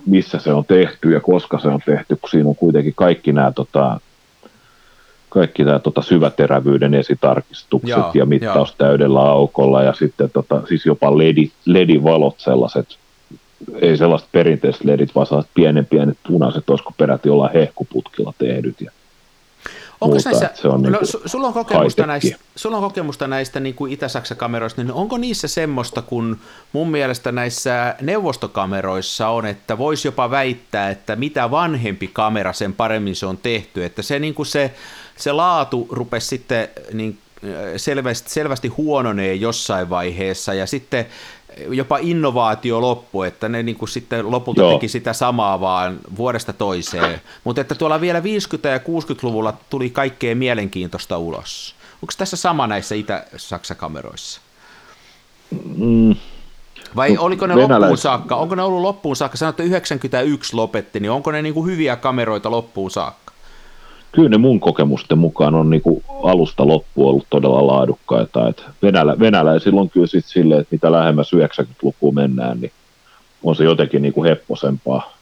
missä 0.06 0.38
se 0.38 0.52
on 0.52 0.64
tehty 0.64 1.12
ja 1.12 1.20
koska 1.20 1.58
se 1.58 1.68
on 1.68 1.80
tehty, 1.86 2.16
kun 2.16 2.30
siinä 2.30 2.48
on 2.48 2.56
kuitenkin 2.56 2.94
kaikki 2.94 3.32
nämä 3.32 3.52
tota, 3.52 4.00
kaikki 5.32 5.64
tämä 5.64 5.78
tota, 5.78 6.02
syväterävyyden 6.02 6.94
esitarkistukset 6.94 7.96
joo, 7.96 8.10
ja 8.14 8.26
mittaus 8.26 8.68
joo. 8.68 8.88
täydellä 8.88 9.20
aukolla 9.20 9.82
ja 9.82 9.92
sitten 9.92 10.30
tota, 10.30 10.62
siis 10.68 10.86
jopa 10.86 11.18
LED, 11.18 11.48
LED-valot 11.66 12.34
sellaiset, 12.38 12.98
ei 13.80 13.96
sellaiset 13.96 14.28
perinteiset 14.32 14.84
LEDit, 14.84 15.14
vaan 15.14 15.26
sellaiset 15.26 15.50
pienen 15.54 15.86
pienet 15.86 16.18
punaiset, 16.28 16.70
olisiko 16.70 16.92
peräti 16.96 17.28
olla 17.28 17.50
hehkuputkilla 17.54 18.34
tehdyt 18.38 18.80
ja 18.80 18.90
Onko 20.02 20.14
muuta, 20.14 20.30
näissä, 20.30 20.50
se 20.54 20.68
on 20.68 20.82
no, 20.82 20.90
niin 20.90 21.06
sulla, 21.26 21.46
on 21.46 21.52
kokemusta 21.52 22.06
näistä, 22.06 22.36
sulla 22.56 22.76
on 22.76 22.82
kokemusta 22.82 23.26
näistä 23.26 23.60
niin 23.60 23.74
kuin 23.74 23.92
Itä-Saksan 23.92 24.36
kameroista, 24.36 24.82
niin 24.82 24.92
onko 24.92 25.18
niissä 25.18 25.48
semmoista, 25.48 26.02
kun 26.02 26.38
mun 26.72 26.90
mielestä 26.90 27.32
näissä 27.32 27.94
neuvostokameroissa 28.00 29.28
on, 29.28 29.46
että 29.46 29.78
voisi 29.78 30.08
jopa 30.08 30.30
väittää, 30.30 30.90
että 30.90 31.16
mitä 31.16 31.50
vanhempi 31.50 32.10
kamera, 32.12 32.52
sen 32.52 32.72
paremmin 32.72 33.16
se 33.16 33.26
on 33.26 33.38
tehty, 33.38 33.84
että 33.84 34.02
se, 34.02 34.18
niin 34.18 34.34
kuin 34.34 34.46
se, 34.46 34.74
se 35.16 35.32
laatu 35.32 35.86
rupesi 35.90 36.26
sitten 36.26 36.68
niin 36.92 37.18
selvästi, 37.76 38.30
selvästi 38.30 38.68
huononee 38.68 39.34
jossain 39.34 39.90
vaiheessa 39.90 40.54
ja 40.54 40.66
sitten 40.66 41.06
jopa 41.68 41.98
innovaatio 41.98 42.80
loppu, 42.80 43.22
että 43.22 43.48
ne 43.48 43.62
niin 43.62 43.76
kuin 43.76 43.88
sitten 43.88 44.30
lopulta 44.30 44.60
Joo. 44.60 44.72
teki 44.72 44.88
sitä 44.88 45.12
samaa 45.12 45.60
vaan 45.60 45.98
vuodesta 46.16 46.52
toiseen. 46.52 47.20
Mutta 47.44 47.60
että 47.60 47.74
tuolla 47.74 48.00
vielä 48.00 48.20
50- 48.20 48.22
ja 48.68 48.78
60-luvulla 48.78 49.54
tuli 49.70 49.90
kaikkea 49.90 50.36
mielenkiintoista 50.36 51.18
ulos. 51.18 51.74
Onko 51.94 52.12
tässä 52.18 52.36
sama 52.36 52.66
näissä 52.66 52.94
Itä-Saksa-kameroissa? 52.94 54.40
Mm. 55.76 56.16
Vai 56.96 57.16
oliko 57.16 57.46
ne 57.46 57.54
Venäläis... 57.54 57.80
loppuun 57.80 57.98
saakka? 57.98 58.36
Onko 58.36 58.54
ne 58.54 58.62
ollut 58.62 58.80
loppuun 58.80 59.16
saakka? 59.16 59.36
Sanoitte 59.36 59.62
91 59.62 60.56
lopetti, 60.56 61.00
niin 61.00 61.10
onko 61.10 61.32
ne 61.32 61.42
niin 61.42 61.54
kuin 61.54 61.66
hyviä 61.66 61.96
kameroita 61.96 62.50
loppuun 62.50 62.90
saakka? 62.90 63.21
Kyllä 64.12 64.28
ne 64.28 64.38
mun 64.38 64.60
kokemusten 64.60 65.18
mukaan 65.18 65.54
on 65.54 65.70
niin 65.70 65.82
kuin 65.82 66.04
alusta 66.22 66.66
loppuun 66.66 67.08
ollut 67.08 67.26
todella 67.30 67.66
laadukkaita. 67.66 68.48
Et 68.48 68.64
Venälä, 68.82 69.18
venäläisillä 69.18 69.80
on 69.80 69.90
kyllä 69.90 70.06
sitten 70.06 70.32
silleen, 70.32 70.60
että 70.60 70.74
mitä 70.74 70.92
lähemmäs 70.92 71.30
90-lukua 71.34 72.12
mennään, 72.12 72.60
niin 72.60 72.72
on 73.42 73.56
se 73.56 73.64
jotenkin 73.64 74.02
niin 74.02 74.12
kuin 74.12 74.28
hepposempaa. 74.28 75.16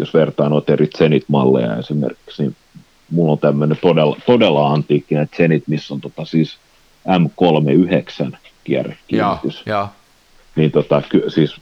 Jos 0.00 0.14
vertaa 0.14 0.48
noita 0.48 0.72
eri 0.72 0.86
Zenit-malleja 0.98 1.76
esimerkiksi, 1.76 2.42
niin 2.42 2.56
mulla 3.10 3.32
on 3.32 3.38
tämmöinen 3.38 3.78
todella, 3.82 4.16
todella 4.26 4.72
antiikkinen 4.72 5.28
Zenit, 5.36 5.64
missä 5.66 5.94
on 5.94 6.00
tota 6.00 6.24
siis 6.24 6.56
M39 7.08 8.36
kierrekiinnitys. 8.64 9.62
Ja, 9.66 9.74
ja. 9.74 9.88
Niin 10.56 10.70
tota, 10.70 11.02
ky, 11.08 11.24
siis 11.28 11.56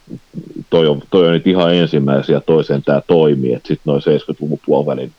toi 0.71 0.87
on, 0.87 1.03
toi 1.11 1.27
on 1.27 1.33
nyt 1.33 1.47
ihan 1.47 1.75
ensimmäisiä, 1.75 2.41
toisen 2.41 2.83
tämä 2.83 3.01
toimii, 3.07 3.55
että 3.55 3.69
sitten 3.69 3.91
noin 3.91 4.03
70-luvun 4.03 4.61
puolivälin 4.67 5.13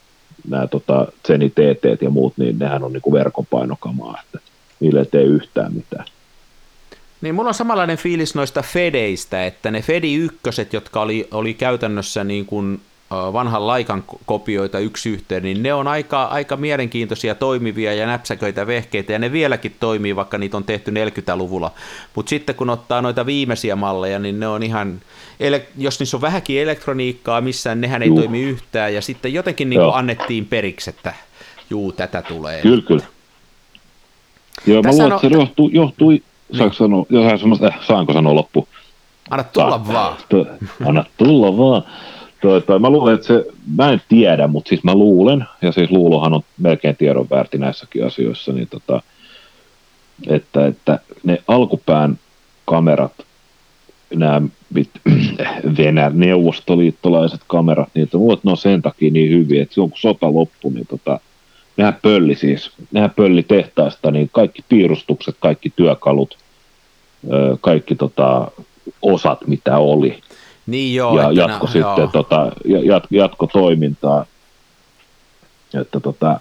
nämä 0.48 0.66
tota, 0.66 1.06
Zeni 1.26 1.50
TT 1.50 2.02
ja 2.02 2.10
muut, 2.10 2.32
niin 2.36 2.58
nehän 2.58 2.84
on 2.84 2.92
niinku 2.92 3.12
verkon 3.12 3.46
painokamaa, 3.50 4.20
että 4.24 4.38
niille 4.80 5.00
ei 5.00 5.06
tee 5.06 5.22
yhtään 5.22 5.72
mitään. 5.74 6.04
Niin 7.20 7.34
mulla 7.34 7.48
on 7.48 7.54
samanlainen 7.54 7.96
fiilis 7.96 8.34
noista 8.34 8.62
Fedeistä, 8.62 9.46
että 9.46 9.70
ne 9.70 9.82
Fedi 9.82 10.14
ykköset, 10.14 10.72
jotka 10.72 11.00
oli, 11.00 11.28
oli 11.30 11.54
käytännössä 11.54 12.24
niin 12.24 12.46
kuin 12.46 12.80
vanhan 13.10 13.66
laikan 13.66 14.04
kopioita 14.26 14.78
yksi 14.78 15.10
yhteen, 15.10 15.42
niin 15.42 15.62
ne 15.62 15.74
on 15.74 15.88
aika, 15.88 16.24
aika 16.24 16.56
mielenkiintoisia, 16.56 17.34
toimivia 17.34 17.94
ja 17.94 18.06
näpsäköitä 18.06 18.66
vehkeitä, 18.66 19.12
ja 19.12 19.18
ne 19.18 19.32
vieläkin 19.32 19.76
toimii, 19.80 20.16
vaikka 20.16 20.38
niitä 20.38 20.56
on 20.56 20.64
tehty 20.64 20.90
40-luvulla. 20.90 21.72
Mutta 22.14 22.30
sitten 22.30 22.54
kun 22.54 22.70
ottaa 22.70 23.02
noita 23.02 23.26
viimeisiä 23.26 23.76
malleja, 23.76 24.18
niin 24.18 24.40
ne 24.40 24.48
on 24.48 24.62
ihan, 24.62 25.00
jos 25.78 26.00
niissä 26.00 26.16
on 26.16 26.20
vähänkin 26.20 26.62
elektroniikkaa 26.62 27.40
missään, 27.40 27.80
nehän 27.80 28.02
ei 28.02 28.08
Juh. 28.08 28.18
toimi 28.18 28.42
yhtään, 28.42 28.94
ja 28.94 29.02
sitten 29.02 29.34
jotenkin 29.34 29.70
niin 29.70 29.80
annettiin 29.92 30.46
periksi, 30.46 30.90
että 30.90 31.14
juu, 31.70 31.92
tätä 31.92 32.22
tulee. 32.22 32.62
Kyllä, 32.62 32.82
kyllä. 32.82 33.04
Joo, 34.66 34.82
mä 34.82 34.90
luulen, 34.90 35.12
että 35.12 35.28
se 35.28 35.34
johtui, 35.34 35.70
johtui 35.72 36.22
saanko 36.52 36.64
niin. 36.64 36.78
sanoa, 36.78 37.06
jos 37.32 37.40
sanoa, 37.40 37.58
äh, 37.68 37.86
saanko 37.86 38.12
sanoa 38.12 38.34
loppu? 38.34 38.68
Anna 39.30 39.44
tulla 39.44 39.78
Ta- 39.78 39.92
vaan. 39.92 40.16
anna 40.86 41.04
tulla 41.16 41.56
vaan. 41.56 41.82
Toi, 42.40 42.78
mä 42.80 42.90
luulen, 42.90 43.14
että 43.14 43.26
se, 43.26 43.44
mä 43.76 43.92
en 43.92 44.02
tiedä, 44.08 44.46
mutta 44.46 44.68
siis 44.68 44.84
mä 44.84 44.94
luulen, 44.94 45.44
ja 45.62 45.72
siis 45.72 45.90
luulohan 45.90 46.32
on 46.32 46.42
melkein 46.58 46.96
tiedon 46.96 47.30
väärti 47.30 47.58
näissäkin 47.58 48.06
asioissa, 48.06 48.52
niin 48.52 48.68
tota, 48.68 49.02
että, 50.28 50.66
että 50.66 50.98
ne 51.24 51.42
alkupään 51.48 52.18
kamerat, 52.64 53.12
nämä 54.14 54.42
Venäjä, 55.78 56.10
neuvostoliittolaiset 56.14 57.40
kamerat, 57.46 57.88
niin 57.94 58.02
että 58.02 58.18
ne 58.44 58.50
on 58.50 58.56
sen 58.56 58.82
takia 58.82 59.10
niin 59.10 59.30
hyviä, 59.30 59.62
että 59.62 59.74
silloin 59.74 59.90
kun 59.90 60.00
sota 60.00 60.34
loppui, 60.34 60.72
niin 60.72 60.86
tota, 60.86 61.20
nehän 61.76 61.98
pölli 62.02 62.34
siis, 62.34 62.70
nehän 62.92 63.10
pölli 63.10 63.42
tehtaasta, 63.42 64.10
niin 64.10 64.30
kaikki 64.32 64.64
piirustukset, 64.68 65.36
kaikki 65.40 65.72
työkalut, 65.76 66.38
kaikki 67.60 67.94
tota, 67.94 68.50
osat, 69.02 69.46
mitä 69.46 69.78
oli. 69.78 70.18
Niin 70.66 70.94
joo, 70.94 71.20
ja 71.20 71.32
jatko 71.32 71.66
nä, 71.66 71.72
sitten 71.72 71.94
joo. 71.98 72.10
Tota, 72.12 72.52
jat, 72.84 73.04
jatko 73.10 73.46
toimintaa. 73.46 74.26
Että 75.74 76.00
tota, 76.00 76.38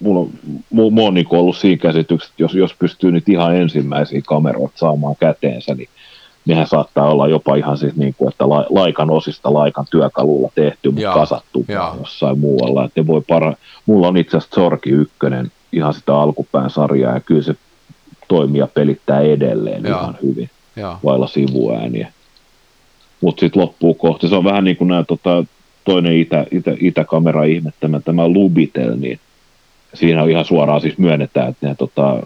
mulla, 0.00 0.30
mulla 0.70 1.08
on 1.08 1.14
niin 1.14 1.26
ollut 1.30 1.56
siinä 1.56 1.82
käsityksessä, 1.82 2.32
että 2.32 2.42
jos, 2.42 2.54
jos 2.54 2.74
pystyy 2.74 3.12
nyt 3.12 3.28
ihan 3.28 3.56
ensimmäisiä 3.56 4.20
kameroita 4.26 4.78
saamaan 4.78 5.16
käteensä, 5.20 5.74
niin 5.74 5.88
nehän 6.46 6.66
saattaa 6.66 7.10
olla 7.10 7.28
jopa 7.28 7.54
ihan 7.54 7.78
siis 7.78 7.96
niin 7.96 8.14
kuin, 8.18 8.28
että 8.28 8.48
laikan 8.48 9.10
osista 9.10 9.54
laikan 9.54 9.86
työkalulla 9.90 10.50
tehty, 10.54 10.90
mutta 10.90 11.02
Joo. 11.02 11.14
kasattu 11.14 11.64
Joo. 11.68 11.96
jossain 11.98 12.38
muualla. 12.38 12.84
Että 12.84 13.06
voi 13.06 13.22
para... 13.28 13.54
Mulla 13.86 14.08
on 14.08 14.16
itse 14.16 14.36
asiassa 14.36 14.54
Sorki 14.54 14.90
ykkönen 14.90 15.52
ihan 15.72 15.94
sitä 15.94 16.14
alkupään 16.14 16.70
sarjaa 16.70 17.14
ja 17.14 17.20
kyllä 17.20 17.42
se 17.42 17.54
toimii 18.28 18.58
ja 18.58 18.66
pelittää 18.66 19.20
edelleen 19.20 19.84
Joo. 19.84 20.00
ihan 20.00 20.18
hyvin 20.22 20.50
Joo. 20.76 20.96
vailla 21.04 21.26
sivuääniä. 21.26 22.12
Mutta 23.24 23.40
sitten 23.40 23.62
loppuu 23.62 23.94
kohti. 23.94 24.28
Se 24.28 24.34
on 24.34 24.44
vähän 24.44 24.64
niin 24.64 24.76
kuin 24.76 24.88
nämä 24.88 25.04
tota, 25.04 25.44
toinen 25.84 26.16
itä, 26.16 26.46
itä, 26.50 26.76
itäkamera 26.80 27.44
ihmettämä, 27.44 28.00
tämä 28.00 28.28
Lubitel, 28.28 28.96
niin 28.96 29.20
siinä 29.94 30.22
on 30.22 30.30
ihan 30.30 30.44
suoraan 30.44 30.80
siis 30.80 30.98
myönnetään, 30.98 31.48
että 31.48 31.68
ne 31.68 31.74
tota, 31.74 32.22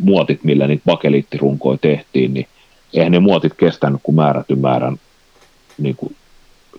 muotit, 0.00 0.44
millä 0.44 0.66
niitä 0.66 0.82
bakeliittirunkoja 0.86 1.78
tehtiin, 1.78 2.34
niin 2.34 2.46
eihän 2.94 3.12
ne 3.12 3.18
muotit 3.18 3.54
kestänyt 3.54 4.00
kuin 4.02 4.16
määrätyn 4.16 4.58
määrän 4.58 4.96
niin 5.78 5.96
kuin, 5.96 6.16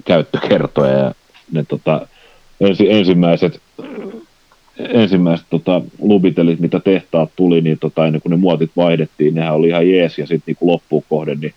käyttökertoja 0.06 0.98
ja 0.98 1.12
ne 1.52 1.66
tota, 1.68 2.08
ensi, 2.62 2.92
ensimmäiset 2.92 3.62
ensimmäiset 4.80 5.46
tota, 5.50 5.82
lubitelit, 6.00 6.60
mitä 6.60 6.80
tehtaat 6.80 7.30
tuli, 7.36 7.62
niin 7.62 7.80
tota, 7.80 8.06
ennen 8.06 8.22
kuin 8.22 8.32
ne 8.32 8.38
muotit 8.38 8.72
vaihdettiin, 8.78 9.36
nehän 9.36 9.54
oli 9.54 9.68
ihan 9.68 9.90
jees, 9.90 10.18
ja 10.18 10.28
sitten 10.28 10.56
niin 10.62 10.72
loppuun 10.72 11.04
kohden, 11.10 11.40
niin 11.40 11.54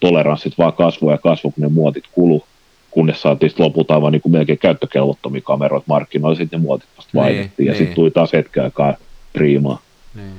toleranssit 0.00 0.58
vaan 0.58 0.72
kasvoi 0.72 1.12
ja 1.12 1.18
kasvoi, 1.18 1.52
kun 1.52 1.62
ne 1.62 1.68
muotit 1.68 2.04
kulu, 2.12 2.44
kunnes 2.90 3.22
saatiin 3.22 3.50
sitten 3.50 3.66
lopulta 3.66 3.94
aivan 3.94 4.12
niin 4.12 4.22
kuin 4.22 4.32
melkein 4.32 4.58
käyttökelvottomia 4.58 5.40
kameroita 5.40 5.84
markkinoilla, 5.88 6.36
sitten 6.36 6.60
ne 6.60 6.62
muotit 6.62 6.88
vasta 6.96 7.10
niin, 7.12 7.22
vaihdettiin, 7.22 7.52
niin, 7.58 7.66
ja 7.66 7.74
sitten 7.78 7.94
tuli 7.94 8.10
taas 8.10 8.32
hetken 8.32 8.64
aikaa 8.64 8.94
priimaa. 9.32 9.80
Niin. 10.14 10.34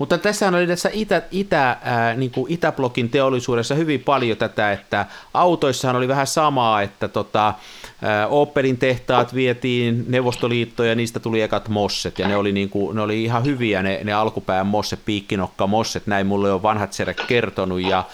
Mutta 0.00 0.18
tässä 0.18 0.48
oli 0.48 0.66
tässä 0.66 0.90
itä, 0.92 1.22
itä, 1.30 1.76
ää, 1.82 2.14
niin 2.14 2.30
kuin 2.30 2.52
Itäblokin 2.52 3.10
teollisuudessa 3.10 3.74
hyvin 3.74 4.00
paljon 4.00 4.36
tätä, 4.38 4.72
että 4.72 5.06
autoissahan 5.34 5.96
oli 5.96 6.08
vähän 6.08 6.26
samaa, 6.26 6.82
että 6.82 7.08
tota, 7.08 7.54
ää, 8.02 8.26
Opelin 8.26 8.78
tehtaat 8.78 9.34
vietiin 9.34 10.04
Neuvostoliittoon 10.08 10.88
ja 10.88 10.94
niistä 10.94 11.20
tuli 11.20 11.42
ekat 11.42 11.68
mosset. 11.68 12.18
Ja 12.18 12.28
ne 12.28 12.36
oli, 12.36 12.52
niin 12.52 12.70
kuin, 12.70 12.96
ne 12.96 13.02
oli 13.02 13.24
ihan 13.24 13.44
hyviä 13.44 13.82
ne, 13.82 14.00
ne 14.04 14.12
alkupään 14.12 14.66
mosse, 14.66 14.96
piikkinokka 14.96 15.66
mosset, 15.66 16.06
näin 16.06 16.26
mulle 16.26 16.52
on 16.52 16.62
vanhat 16.62 16.92
serät 16.92 17.20
kertonut. 17.26 17.80
Ja, 17.80 18.04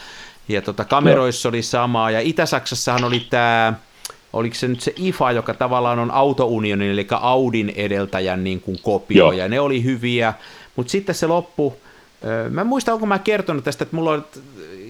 ja 0.48 0.62
tota, 0.62 0.84
kameroissa 0.84 1.48
oli 1.48 1.62
samaa 1.62 2.10
ja 2.10 2.20
Itä-Saksassahan 2.20 3.04
oli 3.04 3.20
tämä 3.20 3.74
oliko 4.32 4.54
se 4.54 4.68
nyt 4.68 4.80
se 4.80 4.92
IFA, 4.96 5.32
joka 5.32 5.54
tavallaan 5.54 5.98
on 5.98 6.10
autounionin, 6.10 6.90
eli 6.90 7.06
Audin 7.10 7.72
edeltäjän 7.76 8.44
niin 8.44 8.60
kuin 8.60 8.78
kopio, 8.82 9.24
Joo. 9.24 9.32
ja 9.32 9.48
ne 9.48 9.60
oli 9.60 9.84
hyviä, 9.84 10.34
mutta 10.76 10.90
sitten 10.90 11.14
se 11.14 11.26
loppu, 11.26 11.76
Mä 12.50 12.60
en 12.60 12.66
muista, 12.66 12.92
onko 12.92 13.06
mä 13.06 13.18
kertonut 13.18 13.64
tästä, 13.64 13.84
että 13.84 13.96
mulla 13.96 14.10
on 14.10 14.26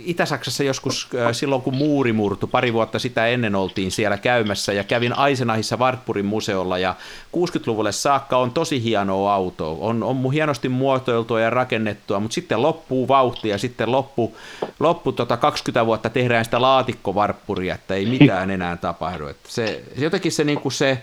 Itä-Saksassa 0.06 0.64
joskus 0.64 1.08
silloin, 1.32 1.62
kun 1.62 1.74
muuri 1.74 2.12
murtu, 2.12 2.46
pari 2.46 2.72
vuotta 2.72 2.98
sitä 2.98 3.26
ennen 3.26 3.54
oltiin 3.54 3.90
siellä 3.90 4.16
käymässä 4.16 4.72
ja 4.72 4.84
kävin 4.84 5.18
Aisenahissa 5.18 5.76
Wartburgin 5.76 6.26
museolla 6.26 6.78
ja 6.78 6.94
60-luvulle 7.36 7.92
saakka 7.92 8.36
on 8.36 8.50
tosi 8.50 8.82
hienoa 8.82 9.34
auto. 9.34 9.78
On, 9.80 10.02
on 10.02 10.32
hienosti 10.32 10.68
muotoiltua 10.68 11.40
ja 11.40 11.50
rakennettua, 11.50 12.20
mutta 12.20 12.34
sitten 12.34 12.62
loppuu 12.62 13.08
vauhti 13.08 13.48
ja 13.48 13.58
sitten 13.58 13.92
loppu, 13.92 14.36
loppu 14.80 15.12
tota 15.12 15.36
20 15.36 15.86
vuotta 15.86 16.10
tehdään 16.10 16.44
sitä 16.44 16.60
laatikkovarppuria, 16.60 17.74
että 17.74 17.94
ei 17.94 18.06
mitään 18.06 18.50
enää 18.50 18.76
tapahdu. 18.76 19.26
Että 19.26 19.48
se, 19.48 19.82
jotenkin 19.98 20.32
se, 20.32 20.44
niin 20.44 20.60
kuin 20.60 20.72
se 20.72 21.02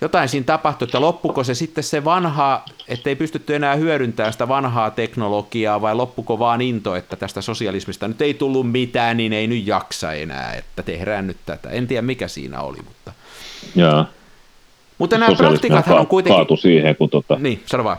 jotain 0.00 0.28
siinä 0.28 0.44
tapahtui, 0.44 0.86
että 0.86 1.00
loppuko 1.00 1.44
se 1.44 1.54
sitten 1.54 1.84
se 1.84 2.04
vanha, 2.04 2.64
että 2.88 3.10
ei 3.10 3.16
pystytty 3.16 3.54
enää 3.54 3.74
hyödyntämään 3.74 4.32
sitä 4.32 4.48
vanhaa 4.48 4.90
teknologiaa, 4.90 5.80
vai 5.80 5.94
loppuko 5.94 6.38
vaan 6.38 6.60
into, 6.60 6.94
että 6.94 7.16
tästä 7.16 7.40
sosialismista 7.40 8.08
nyt 8.08 8.22
ei 8.22 8.34
tullut 8.34 8.70
mitään, 8.70 9.16
niin 9.16 9.32
ei 9.32 9.46
nyt 9.46 9.66
jaksa 9.66 10.12
enää, 10.12 10.54
että 10.54 10.82
tehdään 10.82 11.26
nyt 11.26 11.36
tätä. 11.46 11.70
En 11.70 11.86
tiedä 11.86 12.02
mikä 12.02 12.28
siinä 12.28 12.60
oli, 12.60 12.78
mutta... 12.84 13.12
Jaa. 13.76 14.06
Mutta 14.98 15.18
nämä 15.18 15.36
praktikathan 15.36 15.98
on 15.98 16.06
kuitenkin... 16.06 16.36
Kaatu 16.36 16.56
siihen, 16.56 16.96
kun 16.96 17.10
tota... 17.10 17.36
Niin, 17.38 17.62
sano 17.66 17.84
vaan. 17.84 17.96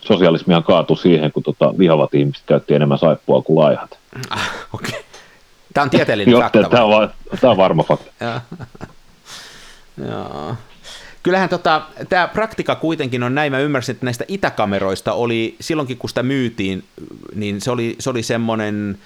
Sosialismihan 0.00 0.62
kaatui 0.62 0.96
siihen, 0.96 1.32
kun 1.32 1.42
tota, 1.42 1.78
vihavat 1.78 2.14
ihmiset 2.14 2.42
käytti 2.46 2.74
enemmän 2.74 2.98
saippua 2.98 3.42
kuin 3.42 3.58
laihat. 3.58 3.98
Ah, 4.30 4.50
okei. 4.72 4.88
Okay. 4.88 5.02
Tämä 5.74 5.82
on 5.82 5.90
tieteellinen 5.90 6.40
fakta. 6.40 6.68
Tämä 6.68 6.84
on, 6.84 7.10
tämä 7.40 7.50
on 7.50 7.56
varma 7.56 7.82
fakta. 7.82 8.12
Joo 10.08 10.56
kyllähän 11.22 11.48
tota, 11.48 11.82
tämä 12.08 12.28
praktika 12.28 12.74
kuitenkin 12.74 13.22
on 13.22 13.34
näin, 13.34 13.52
mä 13.52 13.58
ymmärsin, 13.58 13.92
että 13.92 14.06
näistä 14.06 14.24
itäkameroista 14.28 15.12
oli, 15.12 15.56
silloinkin 15.60 15.98
kun 15.98 16.10
sitä 16.10 16.22
myytiin, 16.22 16.84
niin 17.34 17.60
se 17.60 17.70
oli, 17.70 17.96
se 17.98 18.10
oli 18.10 18.22
semmoinen, 18.22 18.98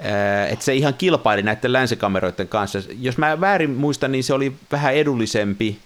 äh, 0.00 0.52
että 0.52 0.64
se 0.64 0.74
ihan 0.74 0.94
kilpaili 0.94 1.42
näiden 1.42 1.72
länsikameroiden 1.72 2.48
kanssa. 2.48 2.78
Jos 3.00 3.18
mä 3.18 3.40
väärin 3.40 3.70
muistan, 3.70 4.12
niin 4.12 4.24
se 4.24 4.34
oli 4.34 4.52
vähän 4.72 4.94
edullisempi, 4.94 5.78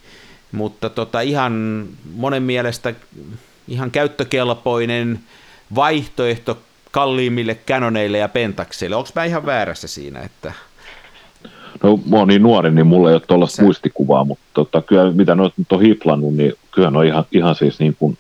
mutta 0.53 0.91
tota, 0.91 1.21
ihan 1.21 1.87
monen 2.15 2.43
mielestä 2.43 2.95
ihan 3.69 3.91
käyttökelpoinen 3.91 5.21
vaihtoehto 5.75 6.59
kalliimmille 6.91 7.55
Canoneille 7.55 8.19
ja 8.19 8.29
Pentaxeille. 8.29 8.97
Onko 8.97 9.11
mä 9.15 9.25
ihan 9.25 9.47
väärässä 9.47 9.89
siinä, 9.89 10.21
että... 10.21 10.53
No 11.85 12.01
mä 12.11 12.17
oon 12.17 12.29
niin 12.29 12.43
nuori, 12.43 12.71
niin 12.71 12.87
mulla 12.87 13.09
ei 13.09 13.15
ole 13.15 13.23
tuollaista 13.27 13.63
muistikuvaa, 13.63 14.25
mutta 14.25 14.45
tota, 14.55 14.83
kyllä 14.83 15.13
mitä 15.13 15.35
noit 15.35 15.53
nyt 15.57 15.73
on 15.73 15.81
hiplannut, 15.81 16.35
niin 16.35 16.53
kyllä 16.71 16.91
ne 16.91 16.99
on 16.99 17.07
ihan, 17.07 17.25
ihan 17.33 17.55
siis 17.55 17.79
niin 17.79 17.97
kuin, 17.99 18.19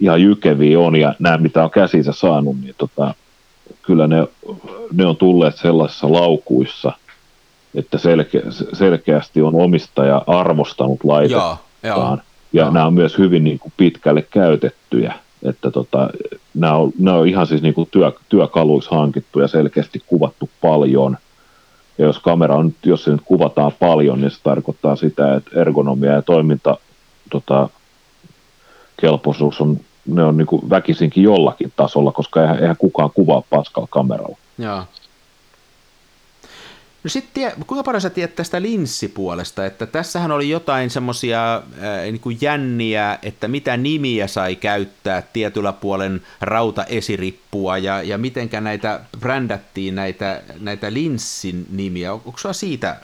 ihan 0.00 0.22
jykeviä 0.22 0.78
on, 0.80 0.96
ja 0.96 1.14
nämä 1.18 1.38
mitä 1.38 1.64
on 1.64 1.70
käsissä 1.70 2.12
saanut, 2.12 2.60
niin 2.60 2.74
tota, 2.78 3.14
kyllä 3.82 4.06
ne, 4.06 4.26
ne 4.92 5.06
on 5.06 5.16
tulleet 5.16 5.56
sellaisissa 5.56 6.12
laukuissa, 6.12 6.92
että 7.74 7.98
selke, 7.98 8.42
selkeästi 8.72 9.42
on 9.42 9.54
omistaja 9.54 10.22
arvostanut 10.26 11.04
laitettaan, 11.04 12.22
ja 12.52 12.62
joo. 12.62 12.70
nämä 12.70 12.86
on 12.86 12.94
myös 12.94 13.18
hyvin 13.18 13.44
niin 13.44 13.58
kuin 13.58 13.72
pitkälle 13.76 14.22
käytettyjä, 14.30 15.14
että 15.42 15.70
tota, 15.70 16.10
nämä, 16.54 16.74
on, 16.74 16.92
nämä 16.98 17.16
on 17.16 17.28
ihan 17.28 17.46
siis 17.46 17.62
niin 17.62 17.74
kuin 17.74 17.88
työ, 17.90 18.12
työkaluissa 18.28 18.96
hankittu 18.96 19.40
ja 19.40 19.48
selkeästi 19.48 20.02
kuvattu 20.06 20.50
paljon– 20.60 21.16
ja 21.98 22.04
jos 22.04 22.18
kamera 22.18 22.56
on, 22.56 22.74
jos 22.84 23.04
se 23.04 23.10
nyt 23.10 23.20
kuvataan 23.24 23.72
paljon, 23.78 24.20
niin 24.20 24.30
se 24.30 24.38
tarkoittaa 24.42 24.96
sitä, 24.96 25.34
että 25.34 25.60
ergonomia 25.60 26.12
ja 26.12 26.22
toiminta 26.22 26.76
tota, 27.30 27.68
kelpoisuus 29.00 29.60
on, 29.60 29.80
ne 30.06 30.24
on 30.24 30.36
niin 30.36 30.70
väkisinkin 30.70 31.22
jollakin 31.24 31.72
tasolla, 31.76 32.12
koska 32.12 32.42
eihän, 32.42 32.58
eihän 32.58 32.76
kukaan 32.76 33.10
kuvaa 33.14 33.42
paskalla 33.50 33.88
kameralla. 33.90 34.36
Joo. 34.58 34.82
No 37.04 37.10
sitten, 37.10 37.52
kuinka 37.66 37.82
paljon 37.82 38.00
sä 38.00 38.10
tiedät 38.10 38.36
tästä 38.36 38.62
linssipuolesta, 38.62 39.66
että 39.66 39.86
tässähän 39.86 40.32
oli 40.32 40.48
jotain 40.48 40.90
semmoisia 40.90 41.62
niin 42.10 42.38
jänniä, 42.40 43.18
että 43.22 43.48
mitä 43.48 43.76
nimiä 43.76 44.26
sai 44.26 44.56
käyttää 44.56 45.22
tietyllä 45.32 45.72
puolen 45.72 46.20
rautaesirippua 46.40 47.78
ja, 47.78 48.02
ja 48.02 48.18
mitenkä 48.18 48.60
näitä 48.60 49.00
brändättiin 49.20 49.94
näitä, 49.94 50.42
näitä 50.60 50.92
linssin 50.92 51.66
nimiä. 51.70 52.12
Onko 52.12 52.38
sulla 52.38 52.52
siitä? 52.52 52.96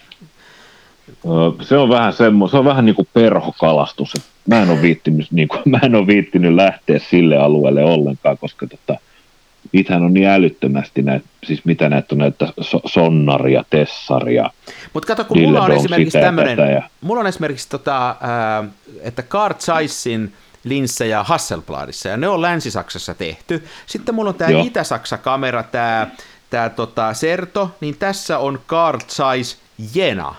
Se 1.63 1.77
on 1.77 1.89
vähän 1.89 2.13
semmo, 2.13 2.49
se 2.49 2.57
on 2.57 2.65
vähän 2.65 2.85
niin 2.85 2.97
kuin 2.97 3.09
perhokalastus. 3.13 4.15
Mä 4.49 4.63
en 4.63 4.71
ole 4.71 4.83
viittinyt, 4.83 5.33
niin 5.33 5.49
kuin, 5.49 5.63
mä 5.73 5.81
en 5.83 5.95
ole 5.95 6.07
viittinyt 6.07 6.55
lähteä 6.55 6.99
sille 6.99 7.37
alueelle 7.37 7.85
ollenkaan, 7.85 8.39
koska 8.39 8.67
tota, 8.67 9.01
niitähän 9.75 10.03
on 10.03 10.15
niin 10.15 10.29
älyttömästi 10.29 11.03
näitä, 11.03 11.27
siis 11.45 11.65
mitä 11.65 11.89
näitä 11.89 12.15
on 12.15 12.19
näitä 12.19 12.49
sonnaria, 12.87 13.65
tessaria. 13.71 14.51
Mutta 14.93 15.07
kato, 15.07 15.25
kun 15.25 15.41
mulla 15.41 15.65
on 15.65 15.73
esimerkiksi 15.73 16.21
tämmöinen, 16.21 16.73
ja... 16.73 16.83
mulla 17.01 17.21
on 17.21 17.27
esimerkiksi 17.27 17.69
tota, 17.69 18.17
että 19.01 19.23
Carl 19.23 19.55
Zeissin 19.55 20.33
linssejä 20.65 21.23
Hasselbladissa, 21.23 22.09
ja 22.09 22.17
ne 22.17 22.29
on 22.29 22.43
Länsi-Saksassa 22.43 23.15
tehty. 23.15 23.65
Sitten 23.87 24.15
mulla 24.15 24.31
on 24.31 24.37
tämä 24.37 24.61
Itä-Saksa-kamera, 24.63 25.63
tämä 25.63 26.07
tää 26.51 26.71
tota 26.71 27.15
Serto, 27.15 27.71
niin 27.81 27.97
tässä 27.99 28.39
on 28.39 28.61
Carl 28.69 29.01
Zeiss 29.09 29.59
Jena. 29.95 30.35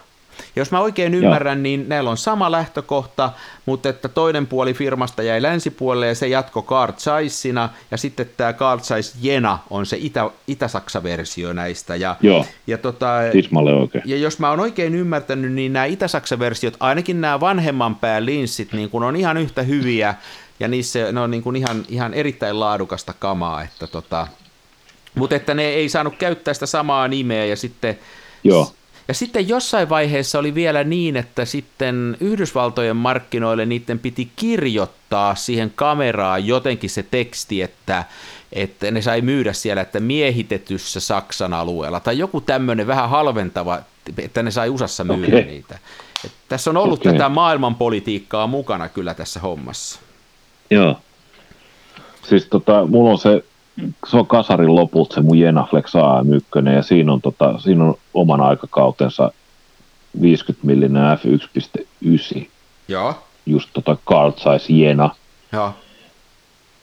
Jos 0.55 0.71
mä 0.71 0.79
oikein 0.79 1.13
ymmärrän, 1.13 1.57
Joo. 1.57 1.63
niin 1.63 1.89
näillä 1.89 2.09
on 2.09 2.17
sama 2.17 2.51
lähtökohta, 2.51 3.31
mutta 3.65 3.89
että 3.89 4.09
toinen 4.09 4.47
puoli 4.47 4.73
firmasta 4.73 5.23
jäi 5.23 5.41
länsipuolelle 5.41 6.07
ja 6.07 6.15
se 6.15 6.27
jatko 6.27 6.61
Carl 6.61 6.93
Zeissina, 6.93 7.69
ja 7.91 7.97
sitten 7.97 8.29
tämä 8.37 8.53
Carl 8.53 8.79
Zeiss 8.79 9.15
Jena 9.21 9.59
on 9.69 9.85
se 9.85 9.97
Itä, 9.99 10.29
Itä-Saksa-versio 10.47 11.53
näistä. 11.53 11.95
Ja, 11.95 12.15
Joo, 12.21 12.45
ja, 12.67 12.77
tota, 12.77 13.09
oikein. 13.79 14.03
ja 14.05 14.17
jos 14.17 14.39
mä 14.39 14.49
oon 14.49 14.59
oikein 14.59 14.95
ymmärtänyt, 14.95 15.51
niin 15.51 15.73
nämä 15.73 15.85
Itä-Saksa-versiot, 15.85 16.77
ainakin 16.79 17.21
nämä 17.21 17.39
vanhemman 17.39 17.95
pään 17.95 18.25
linssit, 18.25 18.73
niin 18.73 18.89
kun 18.89 19.03
on 19.03 19.15
ihan 19.15 19.37
yhtä 19.37 19.61
hyviä, 19.61 20.15
ja 20.59 20.67
niissä 20.67 21.11
ne 21.11 21.19
on 21.19 21.31
niin 21.31 21.43
kuin 21.43 21.55
ihan, 21.55 21.85
ihan 21.89 22.13
erittäin 22.13 22.59
laadukasta 22.59 23.13
kamaa, 23.19 23.63
että 23.63 23.87
tota, 23.87 24.27
mutta 25.15 25.35
että 25.35 25.53
ne 25.53 25.63
ei 25.63 25.89
saanut 25.89 26.17
käyttää 26.17 26.53
sitä 26.53 26.65
samaa 26.65 27.07
nimeä 27.07 27.45
ja 27.45 27.55
sitten 27.55 27.99
Joo. 28.43 28.71
Ja 29.07 29.13
sitten 29.13 29.47
jossain 29.47 29.89
vaiheessa 29.89 30.39
oli 30.39 30.55
vielä 30.55 30.83
niin, 30.83 31.17
että 31.17 31.45
sitten 31.45 32.17
Yhdysvaltojen 32.19 32.95
markkinoille 32.95 33.65
niiden 33.65 33.99
piti 33.99 34.31
kirjoittaa 34.35 35.35
siihen 35.35 35.71
kameraan 35.75 36.47
jotenkin 36.47 36.89
se 36.89 37.03
teksti, 37.03 37.61
että, 37.61 38.03
että 38.53 38.91
ne 38.91 39.01
sai 39.01 39.21
myydä 39.21 39.53
siellä, 39.53 39.81
että 39.81 39.99
miehitetyssä 39.99 40.99
Saksan 40.99 41.53
alueella, 41.53 41.99
tai 41.99 42.17
joku 42.17 42.41
tämmöinen 42.41 42.87
vähän 42.87 43.09
halventava, 43.09 43.79
että 44.17 44.43
ne 44.43 44.51
sai 44.51 44.69
USAssa 44.69 45.03
myydä 45.03 45.37
okay. 45.37 45.41
niitä. 45.41 45.79
Et 46.25 46.31
tässä 46.49 46.69
on 46.69 46.77
ollut 46.77 46.99
okay. 46.99 47.11
tätä 47.11 47.29
maailmanpolitiikkaa 47.29 48.47
mukana 48.47 48.89
kyllä 48.89 49.13
tässä 49.13 49.39
hommassa. 49.39 49.99
Joo. 50.69 50.99
Siis 52.29 52.45
tota, 52.45 52.85
mulla 52.87 53.11
on 53.11 53.17
se 53.17 53.43
se 54.09 54.17
on 54.17 54.27
kasarin 54.27 54.75
loput 54.75 55.11
se 55.11 55.21
mun 55.21 55.39
Jenaflex 55.39 55.93
AM1 55.95 56.69
ja 56.69 56.83
siinä 56.83 57.13
on, 57.13 57.21
tota, 57.21 57.59
siinä 57.59 57.83
on 57.83 57.95
oman 58.13 58.41
aikakautensa 58.41 59.31
50 60.21 60.67
millinen 60.67 61.17
F1.9. 61.17 62.45
Joo. 62.87 63.13
Just 63.45 63.69
tota 63.73 63.97
Carl 64.07 64.31
Zeiss 64.31 64.69
Jena. 64.69 65.09
Joo. 65.51 65.73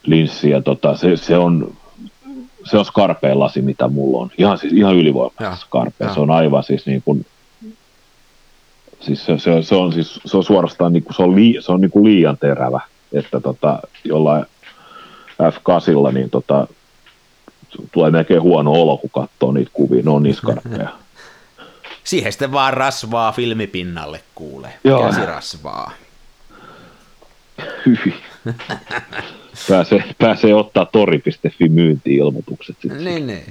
Linssi 0.07 0.51
ja 0.51 0.63
tota, 0.63 0.97
se, 0.97 1.17
se, 1.17 1.39
on 1.39 1.73
se 2.65 2.79
on 2.79 2.85
skarpeen 2.85 3.39
lasi, 3.39 3.63
mitä 3.63 3.89
mulla 3.89 4.19
on. 4.19 4.31
Ihan, 4.39 4.59
siis, 4.59 4.73
ihan 4.73 4.97
ylivoimaisesti 4.97 5.67
skarpeen. 5.67 6.15
Se 6.15 6.21
on 6.21 6.31
aivan 6.31 6.65
siis 6.65 6.87
niin 6.87 7.03
kuin, 7.05 7.27
siis 9.01 9.25
se, 9.25 9.39
se, 9.39 9.63
se, 9.63 9.75
on, 9.75 9.93
siis, 9.93 10.21
se 10.27 10.37
on 10.37 10.45
suorastaan 10.45 10.93
niin 10.93 11.03
kuin, 11.03 11.15
se 11.15 11.23
on, 11.23 11.35
lii, 11.35 11.57
se 11.61 11.73
on 11.73 11.81
niin 11.81 11.91
kuin 11.91 12.05
liian 12.05 12.39
terävä, 12.39 12.81
että 13.13 13.41
tota, 13.41 13.81
jollain 14.05 14.47
F8, 15.33 16.13
niin 16.13 16.31
tota, 16.31 16.67
tulee 17.93 18.11
melkein 18.11 18.43
huono 18.43 18.73
olo, 18.73 18.97
kun 18.97 19.11
katsoo 19.11 19.53
niitä 19.53 19.71
kuvia, 19.75 20.03
ne 20.03 20.11
on 20.11 20.23
niin 20.23 20.35
skarppeja. 20.35 20.89
Siihen 22.05 22.33
sitten 22.33 22.53
vaan 22.53 22.75
rasvaa 22.75 23.33
filmipinnalle 23.33 24.21
kuulee, 24.35 24.79
käsirasvaa. 25.07 25.93
Hyvin. 27.87 28.15
pääsee, 29.69 30.05
pääsee 30.19 30.55
ottaa 30.55 30.85
tori.fi 30.85 31.69
myynti-ilmoitukset 31.69 32.77
sitten. 32.83 33.05
Niin, 33.05 33.27
niin. 33.27 33.45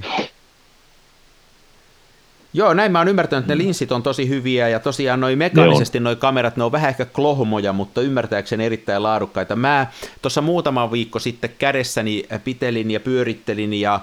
Joo, 2.53 2.73
näin 2.73 2.91
mä 2.91 2.99
oon 2.99 3.07
ymmärtänyt, 3.07 3.43
että 3.43 3.55
ne 3.55 3.63
linssit 3.63 3.91
on 3.91 4.03
tosi 4.03 4.29
hyviä 4.29 4.69
ja 4.69 4.79
tosiaan 4.79 5.19
noin 5.19 5.37
mekaanisesti 5.37 5.99
noin 5.99 6.17
kamerat, 6.17 6.57
ne 6.57 6.63
on 6.63 6.71
vähän 6.71 6.89
ehkä 6.89 7.05
klohmoja, 7.05 7.73
mutta 7.73 8.01
ymmärtääkseni 8.01 8.65
erittäin 8.65 9.03
laadukkaita. 9.03 9.55
Mä 9.55 9.87
tuossa 10.21 10.41
muutama 10.41 10.91
viikko 10.91 11.19
sitten 11.19 11.49
kädessäni 11.59 12.23
pitelin 12.43 12.91
ja 12.91 12.99
pyörittelin 12.99 13.73
ja 13.73 13.99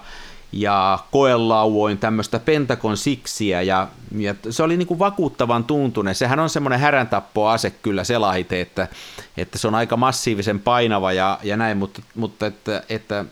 ja 0.52 0.98
koelauoin 1.10 1.98
tämmöistä 1.98 2.38
Pentagon 2.38 2.96
Sixiä 2.96 3.62
ja, 3.62 3.88
ja 4.18 4.34
se 4.50 4.62
oli 4.62 4.76
niin 4.76 4.86
kuin 4.86 4.98
vakuuttavan 4.98 5.64
tuntunen. 5.64 6.14
Sehän 6.14 6.40
on 6.40 6.50
semmoinen 6.50 6.80
häräntappoase 6.80 7.70
kyllä 7.70 8.04
se 8.04 8.18
laite, 8.18 8.60
että, 8.60 8.88
että 9.36 9.58
se 9.58 9.68
on 9.68 9.74
aika 9.74 9.96
massiivisen 9.96 10.60
painava 10.60 11.12
ja, 11.12 11.38
ja 11.42 11.56
näin, 11.56 11.76
mutta, 11.76 12.02
mutta 12.14 12.46
että, 12.46 12.82
että 12.88 13.24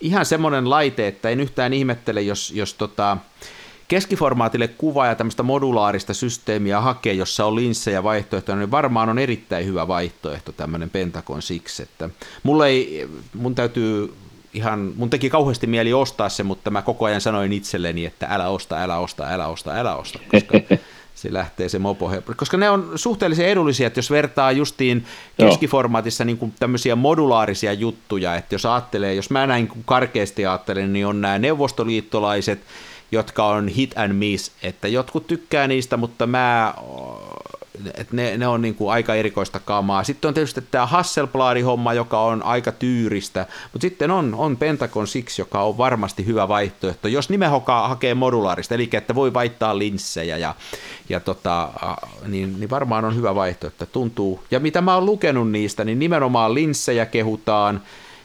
ihan 0.00 0.26
semmoinen 0.26 0.70
laite, 0.70 1.08
että 1.08 1.28
en 1.28 1.40
yhtään 1.40 1.72
ihmettele, 1.72 2.22
jos, 2.22 2.50
jos 2.50 2.74
tota, 2.74 3.16
keskiformaatille 3.88 4.68
kuva 4.68 5.06
ja 5.06 5.14
tämmöistä 5.14 5.42
modulaarista 5.42 6.14
systeemiä 6.14 6.80
hakee, 6.80 7.12
jossa 7.12 7.46
on 7.46 7.56
linssejä 7.56 8.02
vaihtoehtoja, 8.02 8.56
niin 8.56 8.70
varmaan 8.70 9.08
on 9.08 9.18
erittäin 9.18 9.66
hyvä 9.66 9.88
vaihtoehto 9.88 10.52
tämmöinen 10.52 10.90
Pentagon 10.90 11.42
Six. 11.42 11.80
Että 11.80 12.10
mulle 12.42 12.68
ei, 12.68 13.08
mun 13.34 13.54
täytyy 13.54 14.14
ihan, 14.54 14.92
mun 14.96 15.10
teki 15.10 15.30
kauheasti 15.30 15.66
mieli 15.66 15.92
ostaa 15.92 16.28
se, 16.28 16.42
mutta 16.42 16.70
mä 16.70 16.82
koko 16.82 17.04
ajan 17.04 17.20
sanoin 17.20 17.52
itselleni, 17.52 18.06
että 18.06 18.26
älä 18.30 18.48
osta, 18.48 18.82
älä 18.82 18.98
osta, 18.98 19.26
älä 19.28 19.46
osta, 19.46 19.72
älä 19.74 19.96
osta, 19.96 20.18
koska 20.30 20.60
se 21.14 21.32
lähtee 21.32 21.68
se 21.68 21.78
mopo 21.78 22.10
Koska 22.36 22.56
ne 22.56 22.70
on 22.70 22.92
suhteellisen 22.96 23.46
edullisia, 23.46 23.86
että 23.86 23.98
jos 23.98 24.10
vertaa 24.10 24.52
justiin 24.52 25.04
keskiformaatissa 25.36 26.24
niin 26.24 26.38
kuin 26.38 26.54
tämmöisiä 26.60 26.96
modulaarisia 26.96 27.72
juttuja, 27.72 28.34
että 28.34 28.54
jos 28.54 28.66
ajattelee, 28.66 29.14
jos 29.14 29.30
mä 29.30 29.46
näin 29.46 29.68
karkeasti 29.84 30.46
ajattelen, 30.46 30.92
niin 30.92 31.06
on 31.06 31.20
nämä 31.20 31.38
neuvostoliittolaiset, 31.38 32.60
jotka 33.14 33.46
on 33.46 33.68
hit 33.68 33.98
and 33.98 34.12
miss, 34.12 34.52
että 34.62 34.88
jotkut 34.88 35.26
tykkää 35.26 35.68
niistä, 35.68 35.96
mutta 35.96 36.26
mä, 36.26 36.74
että 37.94 38.16
ne, 38.16 38.36
ne 38.36 38.46
on 38.46 38.62
niin 38.62 38.74
kuin 38.74 38.92
aika 38.92 39.14
erikoista 39.14 39.60
kamaa. 39.60 40.04
Sitten 40.04 40.28
on 40.28 40.34
tietysti 40.34 40.60
tämä 40.70 40.86
Hasselblad-homma, 40.86 41.94
joka 41.94 42.20
on 42.20 42.42
aika 42.42 42.72
tyyristä, 42.72 43.46
mutta 43.72 43.84
sitten 43.84 44.10
on, 44.10 44.34
on 44.34 44.56
Pentagon 44.56 45.06
Six, 45.06 45.38
joka 45.38 45.62
on 45.62 45.78
varmasti 45.78 46.26
hyvä 46.26 46.48
vaihtoehto, 46.48 47.08
jos 47.08 47.30
nimehokaa 47.30 47.88
hakee 47.88 48.14
modulaarista, 48.14 48.74
eli 48.74 48.88
että 48.92 49.14
voi 49.14 49.34
vaihtaa 49.34 49.78
linssejä, 49.78 50.36
ja, 50.36 50.54
ja 51.08 51.20
tota, 51.20 51.68
niin, 52.26 52.60
niin 52.60 52.70
varmaan 52.70 53.04
on 53.04 53.16
hyvä 53.16 53.34
vaihtoehto, 53.34 53.86
tuntuu. 53.86 54.44
Ja 54.50 54.60
mitä 54.60 54.80
mä 54.80 54.94
oon 54.94 55.06
lukenut 55.06 55.50
niistä, 55.50 55.84
niin 55.84 55.98
nimenomaan 55.98 56.54
linssejä 56.54 57.06
kehutaan, 57.06 57.80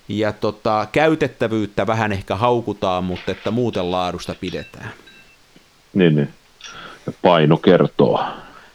ja 0.09 0.33
tota, 0.33 0.87
käytettävyyttä 0.91 1.87
vähän 1.87 2.11
ehkä 2.11 2.35
haukutaan, 2.35 3.03
mutta 3.03 3.31
että 3.31 3.51
muuten 3.51 3.91
laadusta 3.91 4.35
pidetään. 4.41 4.93
Niin, 5.93 6.15
niin. 6.15 6.33
Ja 7.05 7.13
paino 7.21 7.57
kertoo. 7.57 8.23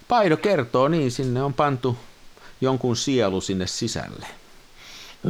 Paino 0.08 0.36
kertoo, 0.36 0.88
niin 0.88 1.10
sinne 1.10 1.42
on 1.42 1.54
pantu 1.54 1.96
jonkun 2.60 2.96
sielu 2.96 3.40
sinne 3.40 3.66
sisälle. 3.66 4.26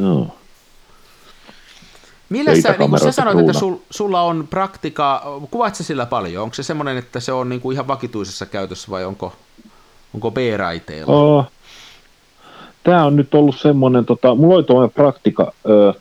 Joo. 0.01 0.37
Millä 2.29 2.61
sä, 2.61 2.75
niin 2.79 2.99
sä 2.99 3.11
sanoit, 3.11 3.39
että 3.39 3.53
sul, 3.53 3.75
sulla 3.89 4.21
on 4.21 4.47
praktika, 4.49 5.23
kuvaat 5.51 5.75
sillä 5.75 6.05
paljon? 6.05 6.43
Onko 6.43 6.53
se 6.53 6.63
semmoinen, 6.63 6.97
että 6.97 7.19
se 7.19 7.31
on 7.31 7.49
niin 7.49 7.61
kuin 7.61 7.73
ihan 7.73 7.87
vakituisessa 7.87 8.45
käytössä 8.45 8.91
vai 8.91 9.05
onko, 9.05 9.35
onko 10.13 10.31
B-raiteilla? 10.31 11.13
Oh, 11.13 11.51
tämä 12.85 13.05
on 13.05 13.15
nyt 13.15 13.35
ollut 13.35 13.59
semmoinen, 13.59 14.05
tota, 14.05 14.35
mulla 14.35 14.55
oli 14.55 14.63
tuo 14.63 14.87
praktika, 14.87 15.53
ö, 15.69 15.93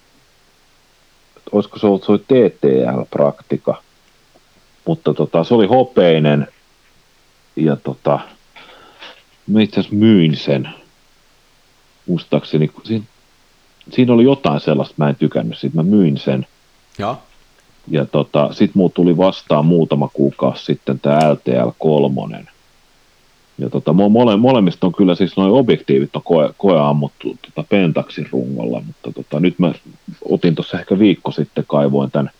olisiko 1.52 1.78
se 1.78 1.86
ollut 1.86 2.04
se 2.04 2.12
TTL-praktika, 2.12 3.82
mutta 4.86 5.14
tota, 5.14 5.44
se 5.44 5.54
oli 5.54 5.66
hopeinen 5.66 6.48
ja 7.56 7.76
tota, 7.76 8.20
mä 9.46 9.60
itse 9.60 9.80
asiassa 9.80 9.96
myin 9.96 10.36
sen, 10.36 10.68
muistaakseni, 12.06 12.70
siinä, 12.84 13.04
siinä 13.90 14.12
oli 14.12 14.24
jotain 14.24 14.60
sellaista, 14.60 14.94
mä 14.96 15.08
en 15.08 15.16
tykännyt 15.16 15.58
siitä, 15.58 15.76
mä 15.76 15.82
myin 15.82 16.18
sen. 16.18 16.46
Ja, 16.98 17.16
ja 17.88 18.04
tota, 18.04 18.52
sit 18.52 18.74
muut 18.74 18.94
tuli 18.94 19.16
vastaan 19.16 19.66
muutama 19.66 20.08
kuukausi 20.12 20.64
sitten 20.64 21.00
tämä 21.00 21.32
LTL 21.32 21.70
3, 21.78 22.44
ja 23.58 23.70
tota, 23.70 23.92
mole, 23.92 24.36
molemmista 24.36 24.86
on 24.86 24.92
kyllä 24.92 25.14
siis 25.14 25.36
noin 25.36 25.52
objektiivit 25.52 26.16
on 26.16 26.22
koe, 26.22 26.50
koe 26.58 26.80
ammuttu 26.80 27.36
tota 27.42 27.68
Pentaxin 27.68 28.28
rungolla, 28.32 28.82
mutta 28.86 29.12
tota, 29.12 29.40
nyt 29.40 29.58
mä 29.58 29.72
otin 30.24 30.54
tuossa 30.54 30.78
ehkä 30.78 30.98
viikko 30.98 31.30
sitten, 31.30 31.64
kaivoin 31.68 32.10
tämän 32.10 32.30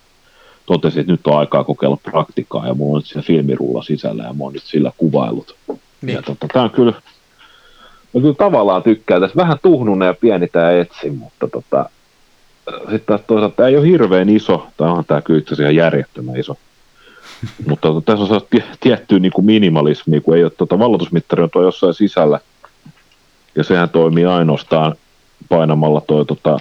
totesin, 0.67 1.01
että 1.01 1.13
nyt 1.13 1.27
on 1.27 1.39
aikaa 1.39 1.65
kokeilla 1.65 1.97
praktikaa 1.97 2.67
ja 2.67 2.75
mulla 2.75 2.97
on 2.97 2.99
nyt 2.99 3.07
siellä 3.07 3.27
filmirulla 3.27 3.83
sisällä 3.83 4.23
ja 4.23 4.33
mä 4.33 4.45
oon 4.45 4.53
nyt 4.53 4.63
sillä 4.63 4.93
kuvailut. 4.97 5.57
Niin. 6.03 6.15
Ja 6.15 6.23
tota, 6.23 6.47
tää 6.53 6.63
on 6.63 6.71
kyllä, 6.71 6.93
mä 8.15 8.21
kyllä 8.21 8.35
tavallaan 8.35 8.83
tykkään 8.83 9.21
tässä, 9.21 9.37
vähän 9.37 9.59
tuhnunen 9.63 10.07
ja 10.07 10.15
pieni 10.15 10.49
tää 10.49 10.81
etsi, 10.81 11.11
mutta 11.11 11.49
tota, 11.49 11.91
sitten 12.81 13.01
taas 13.07 13.21
toisaalta 13.27 13.57
tämä 13.57 13.69
ei 13.69 13.77
ole 13.77 13.87
hirveän 13.87 14.29
iso, 14.29 14.67
tai 14.77 14.89
onhan 14.89 15.05
tämä 15.05 15.23
kyllä 15.23 15.39
itse 15.39 15.49
asiassa 15.49 15.63
ihan 15.63 15.77
järjettömän 15.77 16.37
iso. 16.37 16.57
Mutta 17.69 17.89
tota, 17.89 18.01
tässä 18.01 18.23
on 18.23 18.27
sellaista 18.27 18.51
tie- 18.51 18.77
tiettyä 18.81 19.19
niin 19.19 19.33
kuin 19.33 19.45
minimalismia, 19.45 20.21
kun 20.21 20.37
ei 20.37 20.45
ole 20.45 20.51
tota, 20.51 20.79
valotusmittari 20.79 21.43
on 21.43 21.51
tuo 21.51 21.63
jossain 21.63 21.95
sisällä, 21.95 22.41
ja 23.57 23.65
sehän 23.65 23.91
toimii 23.91 24.25
ainoastaan 24.25 24.95
painamalla 25.49 26.01
tuo 26.01 26.25
tota, 26.25 26.59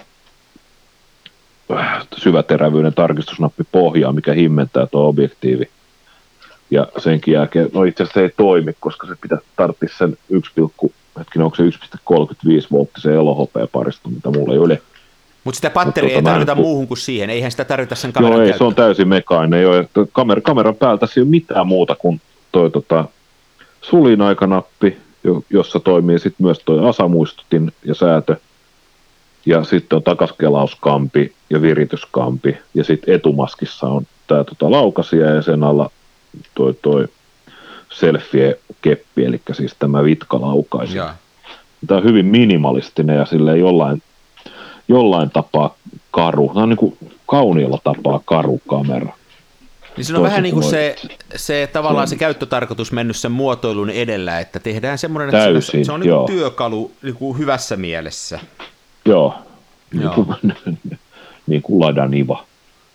syväterävyyden 2.17 2.93
tarkistusnappi 2.93 3.63
pohjaa, 3.72 4.13
mikä 4.13 4.34
himmentää 4.34 4.88
tuo 4.88 5.08
objektiivi. 5.08 5.69
Ja 6.72 6.88
senkin 6.98 7.34
jälkeen, 7.34 7.69
no 7.74 7.84
itse 7.84 8.04
asiassa 8.04 8.19
se 8.19 8.24
ei 8.24 8.34
toimi, 8.38 8.74
koska 8.80 9.08
se 9.08 9.13
pitää 9.22 9.38
tarvitsisi 9.56 9.98
sen 9.98 10.17
1, 10.30 10.52
hetkinen, 11.19 11.46
onko 11.46 11.56
se 11.56 11.63
1,35 11.63 11.69
volttisen 12.72 13.13
elohopea 13.13 13.67
parista, 13.67 14.10
mitä 14.10 14.30
mulla 14.30 14.54
ei 14.54 14.60
ole. 14.60 14.82
Mutta 15.43 15.56
sitä 15.56 15.69
batteria 15.69 16.17
Mutta 16.17 16.29
ei 16.29 16.34
tarvita 16.34 16.53
pu- 16.53 16.58
muuhun 16.58 16.88
kuin 16.88 16.97
siihen, 16.97 17.29
eihän 17.29 17.51
sitä 17.51 17.65
tarvita 17.65 17.95
sen 17.95 18.13
kameran 18.13 18.39
Joo, 18.39 18.47
ei, 18.47 18.58
se 18.58 18.63
on 18.63 18.75
täysin 18.75 19.08
mekaaninen. 19.08 19.62
Joo, 19.62 19.75
että 19.75 20.01
kamer, 20.12 20.41
kameran 20.41 20.75
päältä 20.75 21.08
ei 21.17 21.21
ole 21.21 21.29
mitään 21.29 21.67
muuta 21.67 21.95
kuin 21.95 22.21
toi 22.51 22.71
tota, 22.71 23.06
sulinaika-nappi, 23.82 24.97
jo- 25.23 25.43
jossa 25.49 25.79
toimii 25.79 26.19
sitten 26.19 26.45
myös 26.45 26.60
toi 26.65 26.89
asamuistutin 26.89 27.71
ja 27.86 27.95
säätö. 27.95 28.36
Ja 29.45 29.63
sitten 29.63 29.95
on 29.95 30.03
takaskelausskampi 30.03 31.34
ja 31.49 31.62
virityskampi. 31.62 32.58
Ja 32.73 32.84
sitten 32.84 33.15
etumaskissa 33.15 33.88
on 33.88 34.08
tämä 34.27 34.43
tota, 34.43 34.71
laukasia 34.71 35.29
ja 35.29 35.41
sen 35.41 35.63
alla 35.63 35.91
toi, 36.56 36.73
toi 36.82 37.08
selfie-keppi, 37.89 39.25
eli 39.25 39.41
siis 39.51 39.75
tämä 39.79 40.03
vitkalaukaisi. 40.03 40.97
Tämä 41.88 41.97
on 41.97 42.03
hyvin 42.03 42.25
minimalistinen 42.25 43.17
ja 43.17 43.25
sille 43.25 43.58
jollain, 43.58 44.01
jollain 44.88 45.30
tapaa 45.30 45.76
karu. 46.12 46.48
Tämä 46.54 46.63
on 46.63 46.69
niin 46.69 46.78
kuin 46.78 46.98
kauniilla 47.28 47.80
tapaa 47.84 48.22
karu 48.26 48.62
kamera. 48.67 49.13
Niin 49.98 50.06
se 50.06 50.13
on 50.13 50.19
Toisin 50.19 50.24
vähän 50.24 50.43
niin 50.43 50.54
kuin 50.54 50.63
se, 50.63 50.96
se 51.36 51.69
tavallaan 51.74 52.08
se 52.08 52.15
käyttötarkoitus 52.15 52.91
mennyt 52.91 53.15
sen 53.15 53.32
muotoilun 53.32 53.89
edellä, 53.89 54.39
että 54.39 54.60
tehdään 54.60 54.98
semmoinen, 54.98 55.30
että 55.30 55.43
Täysin, 55.43 55.80
se, 55.80 55.86
se 55.86 55.91
on 55.91 56.00
niin 56.00 56.13
kuin 56.15 56.28
työkalu 56.28 56.91
niin 57.02 57.15
kuin 57.15 57.38
hyvässä 57.38 57.78
mielessä. 57.78 58.39
Joo, 59.06 59.36
niin 59.91 60.04
Joo. 60.04 60.13
kuin, 60.26 60.38
niin 61.48 61.62
kuin 61.62 61.80
ladaniva. 61.80 62.46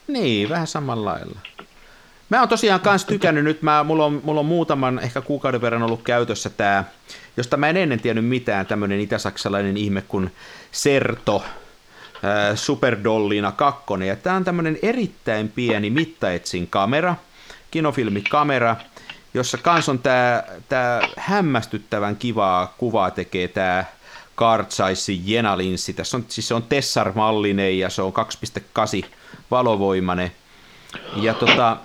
Niin, 0.09 0.49
vähän 0.49 0.67
samalla 0.67 1.11
lailla. 1.11 1.39
Mä 2.29 2.41
oon 2.41 2.49
tosiaan 2.49 2.81
kans 2.81 3.05
tykännyt 3.05 3.45
nyt, 3.45 3.63
mä, 3.63 3.85
mulla, 3.85 4.05
on, 4.05 4.21
mulla 4.25 4.41
on 4.41 4.47
muutaman 4.47 4.99
ehkä 4.99 5.21
kuukauden 5.21 5.61
verran 5.61 5.83
ollut 5.83 6.03
käytössä 6.03 6.51
tää, 6.51 6.85
josta 7.37 7.57
mä 7.57 7.69
en 7.69 7.77
ennen 7.77 8.01
tiennyt 8.01 8.27
mitään, 8.27 8.67
tämmönen 8.67 9.01
itäsaksalainen 9.01 9.77
ihme 9.77 10.03
kuin 10.09 10.33
Serto, 10.73 11.45
Superdollina 12.55 13.53
2, 13.53 13.85
ja 14.07 14.17
tää 14.17 14.37
on 14.37 14.45
tämmönen 14.45 14.79
erittäin 14.83 15.49
pieni 15.49 15.91
mittaetsin 15.91 16.67
kamera, 16.67 17.17
kinofilmikamera, 17.71 18.77
jossa 19.35 19.59
kans 19.59 19.89
on 19.89 19.99
tää, 19.99 20.45
tää 20.69 21.09
hämmästyttävän 21.17 22.17
kivaa 22.17 22.75
kuvaa 22.79 23.11
tekee 23.11 23.49
tää 23.49 23.99
Card 24.37 24.67
Size 24.69 25.13
Jenalinssi. 25.25 25.93
Tässä 25.93 26.17
on, 26.17 26.25
siis 26.29 26.49
se 26.49 26.55
on 26.55 26.63
Tessar-mallinen 26.63 27.79
ja 27.79 27.91
se 27.91 28.03
on 28.03 28.13
2.8 29.03 29.09
valovoimainen. 29.51 30.33
Ja 31.17 31.35
tota, 31.35 31.77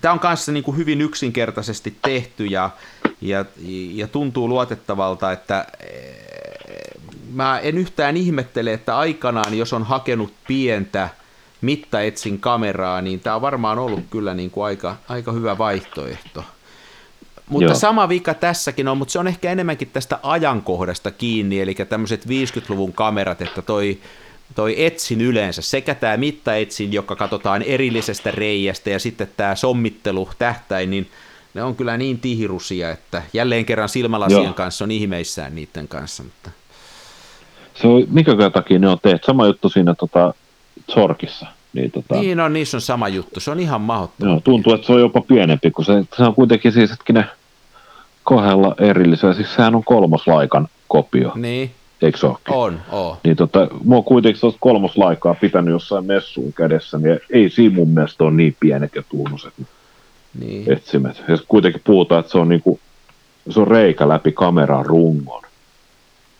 tämä 0.00 0.12
on 0.12 0.20
kanssa 0.20 0.52
niin 0.52 0.64
kuin 0.64 0.76
hyvin 0.76 1.00
yksinkertaisesti 1.00 1.96
tehty 2.02 2.46
ja, 2.46 2.70
ja, 3.20 3.44
ja 3.92 4.08
tuntuu 4.08 4.48
luotettavalta, 4.48 5.32
että 5.32 5.66
mä 7.32 7.58
en 7.58 7.78
yhtään 7.78 8.16
ihmettele, 8.16 8.72
että 8.72 8.98
aikanaan, 8.98 9.58
jos 9.58 9.72
on 9.72 9.84
hakenut 9.84 10.32
pientä 10.46 11.08
mittaetsin 11.60 12.40
kameraa, 12.40 13.02
niin 13.02 13.20
tämä 13.20 13.36
on 13.36 13.42
varmaan 13.42 13.78
ollut 13.78 14.04
kyllä 14.10 14.34
niin 14.34 14.50
kuin 14.50 14.64
aika, 14.64 14.96
aika 15.08 15.32
hyvä 15.32 15.58
vaihtoehto. 15.58 16.44
Mutta 17.48 17.64
Joo. 17.64 17.74
sama 17.74 18.08
vika 18.08 18.34
tässäkin 18.34 18.88
on, 18.88 18.98
mutta 18.98 19.12
se 19.12 19.18
on 19.18 19.26
ehkä 19.26 19.52
enemmänkin 19.52 19.90
tästä 19.92 20.18
ajankohdasta 20.22 21.10
kiinni, 21.10 21.60
eli 21.60 21.74
tämmöiset 21.74 22.26
50-luvun 22.26 22.92
kamerat, 22.92 23.42
että 23.42 23.62
toi, 23.62 23.98
toi 24.54 24.84
etsin 24.84 25.20
yleensä, 25.20 25.62
sekä 25.62 25.94
tämä 25.94 26.16
mittaetsin, 26.16 26.92
joka 26.92 27.16
katsotaan 27.16 27.62
erillisestä 27.62 28.30
reiästä, 28.30 28.90
ja 28.90 28.98
sitten 28.98 29.28
tämä 29.36 29.54
sommittelu 29.54 30.28
tähtäin, 30.38 30.90
niin 30.90 31.10
ne 31.54 31.62
on 31.62 31.76
kyllä 31.76 31.96
niin 31.96 32.18
tihirusia, 32.18 32.90
että 32.90 33.22
jälleen 33.32 33.64
kerran 33.64 33.88
silmälasien 33.88 34.44
Joo. 34.44 34.52
kanssa 34.52 34.84
on 34.84 34.90
ihmeissään 34.90 35.54
niiden 35.54 35.88
kanssa. 35.88 36.22
Mutta... 36.22 36.50
Se 37.82 37.86
on, 37.88 38.04
minkä 38.10 38.50
takia 38.52 38.78
ne 38.78 38.88
on 38.88 38.98
tehty? 39.02 39.26
Sama 39.26 39.46
juttu 39.46 39.68
siinä 39.68 39.94
tota, 39.94 40.34
Zorkissa. 40.92 41.46
Niin, 41.72 41.90
tota, 41.90 42.14
Niin 42.14 42.40
on, 42.40 42.52
niissä 42.52 42.76
on 42.76 42.80
sama 42.80 43.08
juttu, 43.08 43.40
se 43.40 43.50
on 43.50 43.60
ihan 43.60 43.80
mahdottoman. 43.80 44.32
joo, 44.32 44.40
tuntuu, 44.44 44.74
että 44.74 44.86
se 44.86 44.92
on 44.92 45.00
jopa 45.00 45.20
pienempi, 45.20 45.70
kun 45.70 45.84
se, 45.84 45.92
se 46.16 46.22
on 46.22 46.34
kuitenkin 46.34 46.72
siis 46.72 46.90
hetkinen 46.90 47.24
kahdella 48.24 48.74
erillisellä. 48.78 49.34
Siis 49.34 49.54
sehän 49.54 49.74
on 49.74 49.84
kolmoslaikan 49.84 50.68
kopio, 50.88 51.32
Niin, 51.34 51.70
eikö 52.02 52.18
se 52.18 52.26
olekin? 52.26 52.54
on, 52.54 52.80
on. 52.92 53.16
Niin 53.24 53.36
tota, 53.36 53.68
mä 53.84 53.94
oon 53.94 54.04
kuitenkin 54.04 54.40
tuosta 54.40 54.58
kolmoslaikaa 54.60 55.34
pitänyt 55.34 55.72
jossain 55.72 56.04
messuun 56.06 56.52
kädessä, 56.52 56.98
niin 56.98 57.20
ei 57.30 57.50
siinä 57.50 57.74
mun 57.74 57.88
mielestä 57.88 58.24
ole 58.24 58.32
niin 58.32 58.56
pienet 58.60 58.94
ja 58.94 59.02
tuunuset 59.08 59.52
Niin. 60.40 60.72
etsimet. 60.72 61.22
Ja 61.28 61.38
kuitenkin 61.48 61.80
puhutaan, 61.84 62.20
että 62.20 62.32
se 62.32 62.38
on 62.38 62.48
niinku, 62.48 62.80
se 63.50 63.60
on 63.60 63.68
reikä 63.68 64.08
läpi 64.08 64.32
kameran 64.32 64.86
rungon. 64.86 65.42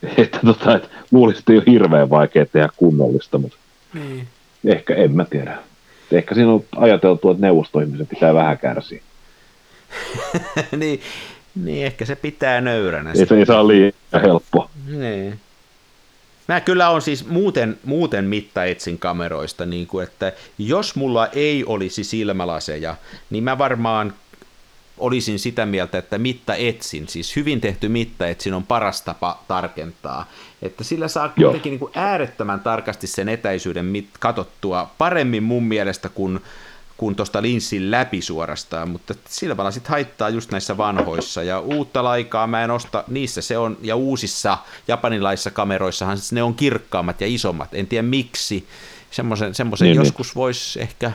Että 0.16 0.38
tota, 0.44 0.76
et 0.76 0.90
luulisin, 1.10 1.38
että 1.38 1.52
ei 1.52 1.58
ole 1.58 1.64
hirveän 1.66 2.10
vaikea 2.10 2.46
tehdä 2.46 2.68
kunnollista, 2.76 3.38
mutta 3.38 3.56
Niin. 3.94 4.28
ehkä 4.64 4.94
en 4.94 5.12
mä 5.12 5.24
tiedä. 5.24 5.58
Ehkä 6.12 6.34
siinä 6.34 6.52
on 6.52 6.64
ajateltu, 6.76 7.30
että 7.30 7.40
neuvostoihmisen 7.40 8.06
pitää 8.06 8.34
vähän 8.34 8.58
kärsiä. 8.58 9.02
niin, 10.76 11.00
niin, 11.64 11.86
ehkä 11.86 12.04
se 12.04 12.16
pitää 12.16 12.60
nöyränä. 12.60 13.10
Ei 13.10 13.26
se 13.26 13.34
ei 13.36 13.46
saa 13.46 13.68
liian 13.68 13.92
helppo. 14.22 14.70
Niin. 14.86 15.40
Mä 16.48 16.60
kyllä 16.60 16.90
on 16.90 17.02
siis 17.02 17.26
muuten, 17.28 17.78
muuten 17.84 18.24
mittaetsin 18.24 18.98
kameroista, 18.98 19.66
niin 19.66 19.86
kuin, 19.86 20.04
että 20.04 20.32
jos 20.58 20.96
mulla 20.96 21.26
ei 21.26 21.64
olisi 21.64 22.04
silmälaseja, 22.04 22.96
niin 23.30 23.44
mä 23.44 23.58
varmaan 23.58 24.12
olisin 25.00 25.38
sitä 25.38 25.66
mieltä, 25.66 25.98
että 25.98 26.18
mittaetsin, 26.18 27.08
siis 27.08 27.36
hyvin 27.36 27.60
tehty 27.60 27.88
mittaetsin 27.88 28.54
on 28.54 28.66
paras 28.66 29.02
tapa 29.02 29.42
tarkentaa. 29.48 30.26
Että 30.62 30.84
sillä 30.84 31.08
saa 31.08 31.28
kuitenkin 31.28 31.70
niin 31.70 31.78
kuin 31.78 31.92
äärettömän 31.94 32.60
tarkasti 32.60 33.06
sen 33.06 33.28
etäisyyden 33.28 33.84
mit, 33.84 34.08
katottua 34.20 34.90
paremmin 34.98 35.42
mun 35.42 35.64
mielestä 35.64 36.08
kuin 36.08 36.40
kuin 37.00 37.16
tuosta 37.16 37.42
linssin 37.42 37.90
läpi 37.90 38.22
suorastaan, 38.22 38.88
mutta 38.88 39.14
silmälasit 39.28 39.88
haittaa 39.88 40.28
just 40.28 40.50
näissä 40.50 40.76
vanhoissa, 40.76 41.42
ja 41.42 41.60
uutta 41.60 42.04
laikaa 42.04 42.46
mä 42.46 42.64
en 42.64 42.70
osta, 42.70 43.04
niissä 43.08 43.42
se 43.42 43.58
on, 43.58 43.78
ja 43.82 43.96
uusissa 43.96 44.58
japanilaisissa 44.88 45.50
kameroissahan 45.50 46.18
ne 46.32 46.42
on 46.42 46.54
kirkkaammat 46.54 47.20
ja 47.20 47.26
isommat, 47.26 47.74
en 47.74 47.86
tiedä 47.86 48.02
miksi, 48.02 48.66
semmoisen, 49.10 49.54
semmoisen 49.54 49.86
Niin, 49.86 49.96
niin. 49.96 50.06
joskus 50.06 50.36
voisi 50.36 50.80
ehkä 50.80 51.12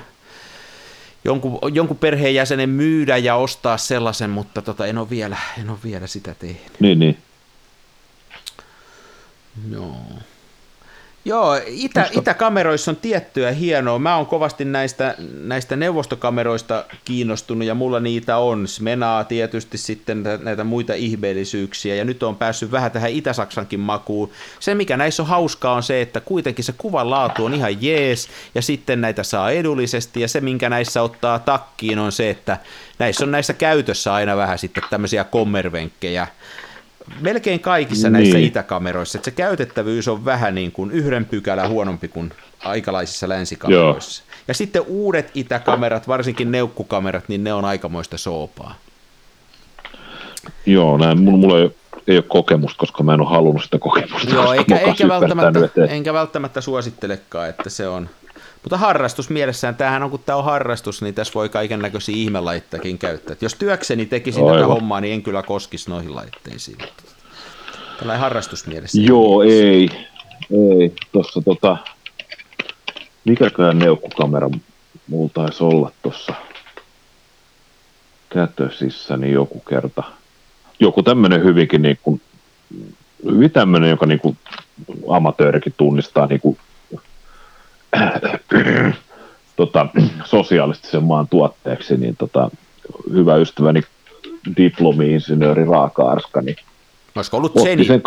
jonkun, 1.26 1.60
jonkun 1.74 1.98
perheenjäsenen 1.98 2.70
myydä 2.70 3.18
ja 3.18 3.36
ostaa 3.36 3.78
sellaisen, 3.78 4.30
mutta 4.30 4.62
tota, 4.62 4.86
en, 4.86 4.98
ole 4.98 5.10
vielä, 5.10 5.38
en 5.60 5.70
ole 5.70 5.78
vielä 5.84 6.08
sitä 6.08 6.36
tehnyt. 6.40 6.80
Niin, 6.80 7.00
niin. 7.00 7.18
Joo. 9.72 9.98
Joo, 11.28 11.56
itä, 11.66 12.02
Musta- 12.02 12.20
itäkameroissa 12.20 12.92
on 12.92 12.96
tiettyä 12.96 13.52
hienoa. 13.52 14.00
Mä 14.00 14.16
oon 14.16 14.26
kovasti 14.26 14.66
näistä, 14.66 15.16
näistä 15.44 15.76
neuvostokameroista 15.76 16.86
kiinnostunut 17.06 17.68
ja 17.68 17.76
mulla 17.76 18.00
niitä 18.00 18.38
on. 18.38 18.68
Smenaa 18.68 19.24
tietysti 19.24 19.78
sitten 19.78 20.24
tä- 20.24 20.40
näitä 20.42 20.64
muita 20.64 20.94
ihmeellisyyksiä 20.94 21.96
ja 21.96 22.06
nyt 22.06 22.24
on 22.24 22.36
päässyt 22.36 22.72
vähän 22.72 22.92
tähän 22.92 23.12
Itä-Saksankin 23.12 23.80
makuun. 23.80 24.32
Se 24.60 24.76
mikä 24.76 24.98
näissä 24.98 25.24
on 25.24 25.30
hauskaa 25.30 25.74
on 25.74 25.84
se, 25.84 26.02
että 26.02 26.20
kuitenkin 26.20 26.66
se 26.66 26.74
kuvan 26.78 27.10
laatu 27.10 27.46
on 27.46 27.54
ihan 27.54 27.82
jees 27.84 28.30
ja 28.56 28.62
sitten 28.62 29.02
näitä 29.02 29.24
saa 29.24 29.52
edullisesti 29.52 30.22
ja 30.22 30.28
se 30.28 30.42
minkä 30.42 30.70
näissä 30.70 31.02
ottaa 31.02 31.40
takkiin 31.40 32.00
on 32.00 32.12
se, 32.12 32.30
että 32.30 32.58
näissä 33.00 33.26
on 33.26 33.32
näissä 33.32 33.54
käytössä 33.54 34.14
aina 34.14 34.38
vähän 34.38 34.58
sitten 34.60 34.84
tämmöisiä 34.90 35.24
kommervenkkejä 35.24 36.28
melkein 37.22 37.60
kaikissa 37.60 38.10
näissä 38.10 38.38
Niin. 38.38 38.48
itäkameroissa, 38.48 39.18
että 39.18 39.26
se 39.26 39.32
käytettävyys 39.36 40.08
on 40.08 40.26
vähän 40.26 40.56
niin 40.56 40.72
kuin 40.72 40.92
yhden 40.92 41.26
pykälän 41.26 41.70
huonompi 41.70 42.08
kuin 42.08 42.32
aikalaisissa 42.66 43.30
länsikameroissa. 43.30 44.24
Ja 44.48 44.54
sitten 44.54 44.82
uudet 44.88 45.32
itäkamerat, 45.34 46.08
varsinkin 46.08 46.52
neukkukamerat, 46.52 47.30
niin 47.30 47.44
ne 47.44 47.54
on 47.54 47.66
aikamoista 47.66 48.18
soopaa. 48.18 48.76
Joo, 50.66 50.98
näin. 50.98 51.22
Mulla, 51.22 51.60
ei, 51.60 51.76
ei 52.08 52.18
ole 52.18 52.26
kokemusta, 52.28 52.78
koska 52.78 53.04
mä 53.04 53.14
en 53.14 53.22
ole 53.22 53.30
halunnut 53.30 53.64
sitä 53.64 53.80
kokemusta. 53.80 54.36
Joo, 54.36 54.54
eikä, 54.58 54.78
eikä, 54.78 55.08
välttämättä, 55.08 55.86
enkä 55.90 56.14
välttämättä 56.14 56.62
suosittelekaan, 56.62 57.50
että 57.50 57.70
se 57.70 57.88
on... 57.88 58.10
Mutta 58.66 58.78
harrastus 58.78 59.30
mielessään, 59.30 59.76
tämähän 59.76 60.04
on, 60.04 60.10
kun 60.10 60.20
tämä 60.26 60.38
on 60.38 60.44
harrastus, 60.44 61.02
niin 61.02 61.14
tässä 61.14 61.34
voi 61.34 61.50
kaiken 61.50 61.80
näköisiä 61.80 62.16
ihmelaittakin 62.16 62.98
käyttää. 62.98 63.34
Et 63.34 63.42
jos 63.42 63.56
työkseni 63.56 64.06
tekisin 64.06 64.44
Aivan. 64.44 64.56
tätä 64.56 64.68
hommaa, 64.68 65.02
niin 65.02 65.14
en 65.14 65.24
kyllä 65.24 65.44
koskisi 65.44 65.90
noihin 65.90 66.16
laitteisiin. 66.16 66.78
Tällainen 68.00 68.22
harrastusmielessä. 68.22 69.02
Joo, 69.02 69.44
ei. 69.44 69.90
Ei. 70.80 70.94
Tuossa 71.12 71.42
tota, 71.42 71.78
mikäkään 73.26 73.80
neukkukamera 73.80 74.50
mulla 75.08 75.32
taisi 75.34 75.64
olla 75.64 75.92
tuossa 76.02 76.34
kätösissä, 78.30 79.18
niin 79.18 79.34
joku 79.34 79.60
kerta. 79.60 80.04
Joku 80.80 81.04
tämmöinen 81.04 81.44
hyvinkin 81.44 81.82
niin 81.82 82.00
kuin, 82.04 82.22
hyvin 83.26 83.52
tämmöinen, 83.52 83.90
joka 83.90 84.06
niin 84.06 84.20
kuin 84.20 84.38
amatöörikin 85.10 85.74
tunnistaa 85.78 86.28
niin 86.28 86.42
kuin, 86.42 86.58
tota, 89.56 89.88
sosiaalisesti 90.26 91.00
maan 91.00 91.28
tuotteeksi, 91.28 91.98
niin 91.98 92.16
tota, 92.18 92.50
hyvä 93.12 93.36
ystäväni 93.36 93.82
diplomi-insinööri 94.58 95.66
Raaka-Arska, 95.66 96.42
niin 96.42 96.56
Olisiko 97.16 97.38
ollut 97.38 97.54
Zenitti? 97.54 97.86
Sen 97.86 98.02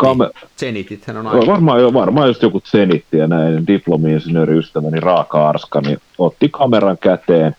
Zenitithän 0.57 1.17
on 1.17 1.27
aina. 1.27 1.47
Varmaan, 1.47 1.81
jo, 1.81 1.93
varmaan 1.93 2.27
just 2.27 2.41
joku 2.41 2.61
Zenitti 2.61 3.17
ja 3.17 3.27
näin 3.27 3.67
diplomi-insinööri 3.67 4.57
ystäväni 4.57 4.99
Raaka-Arska, 4.99 5.81
niin 5.81 6.01
otti 6.17 6.49
kameran 6.49 6.97
käteen, 6.97 7.55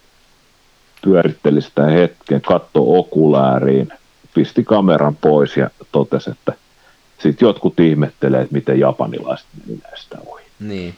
pyöritteli 1.03 1.62
sitä 1.62 1.87
hetken, 1.87 2.40
katto 2.40 2.99
okulääriin, 2.99 3.88
pisti 4.35 4.64
kameran 4.64 5.16
pois 5.16 5.57
ja 5.57 5.71
totesi, 5.93 6.31
että 6.31 6.53
sitten 7.19 7.47
jotkut 7.47 7.81
ihmettelee, 7.81 8.40
että 8.40 8.55
miten 8.55 8.81
japanilaiset 8.81 9.47
meni 9.66 9.81
näistä 9.83 10.19
ohi. 10.27 10.45
Niin. 10.61 10.95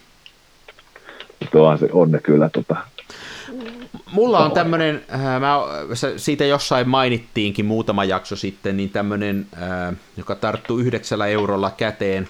Tuohan 1.50 1.78
se 1.78 1.88
on 1.92 2.11
ne 2.11 2.20
kyllä 2.20 2.48
tota, 2.48 2.76
Mulla 4.12 4.44
on 4.44 4.52
tämmöinen, 4.52 5.02
äh, 5.14 5.20
mä, 5.40 5.59
siitä 6.16 6.44
jossain 6.44 6.88
mainittiinkin 6.88 7.66
muutama 7.66 8.05
jakso 8.05 8.37
sitten, 8.37 8.76
niin 8.76 8.90
tämmöinen, 8.90 9.46
äh, 9.62 9.94
joka 10.16 10.35
tarttuu 10.35 10.78
yhdeksällä 10.78 11.26
eurolla 11.26 11.70
käteen, 11.70 12.28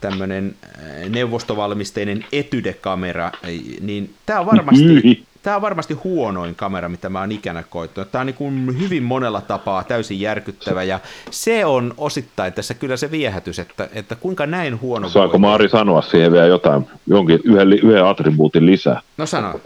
tämmöinen 0.00 0.54
äh, 0.64 1.08
neuvostovalmisteinen 1.08 2.24
etydekamera, 2.32 3.32
niin 3.80 4.14
tämä 4.26 4.40
on 4.40 4.46
varmasti, 4.46 5.24
tämä 5.42 5.56
on 5.56 5.62
varmasti 5.62 5.94
huonoin 5.94 6.54
kamera, 6.54 6.88
mitä 6.88 7.08
mä 7.08 7.20
oon 7.20 7.32
ikänä 7.32 7.62
koittanut. 7.62 8.10
Tämä 8.12 8.20
on 8.20 8.26
niin 8.26 8.34
kuin 8.34 8.78
hyvin 8.80 9.02
monella 9.02 9.40
tapaa 9.40 9.84
täysin 9.84 10.20
järkyttävä, 10.20 10.82
ja 10.82 11.00
se 11.30 11.64
on 11.64 11.94
osittain 11.96 12.52
tässä 12.52 12.74
kyllä 12.74 12.96
se 12.96 13.10
viehätys, 13.10 13.58
että, 13.58 13.88
että 13.92 14.14
kuinka 14.14 14.46
näin 14.46 14.80
huono 14.80 15.08
Saako 15.08 15.32
voi... 15.32 15.40
Maari 15.40 15.68
sanoa 15.68 16.02
siihen 16.02 16.32
vielä 16.32 16.46
jotain, 16.46 16.86
jonkin 17.06 17.40
yhden, 17.44 17.72
yhden 17.72 18.06
attribuutin 18.06 18.66
lisää? 18.66 19.00
No 19.16 19.26
sano. 19.26 19.60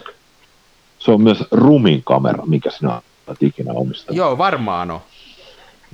Se 0.98 1.10
on 1.10 1.22
myös 1.22 1.44
rumin 1.50 2.02
kamera, 2.04 2.46
mikä 2.46 2.70
sinä 2.70 3.02
olet 3.26 3.42
ikinä 3.42 3.72
omistanut. 3.72 4.16
Joo, 4.16 4.38
varmaan 4.38 4.90
on. 4.90 5.00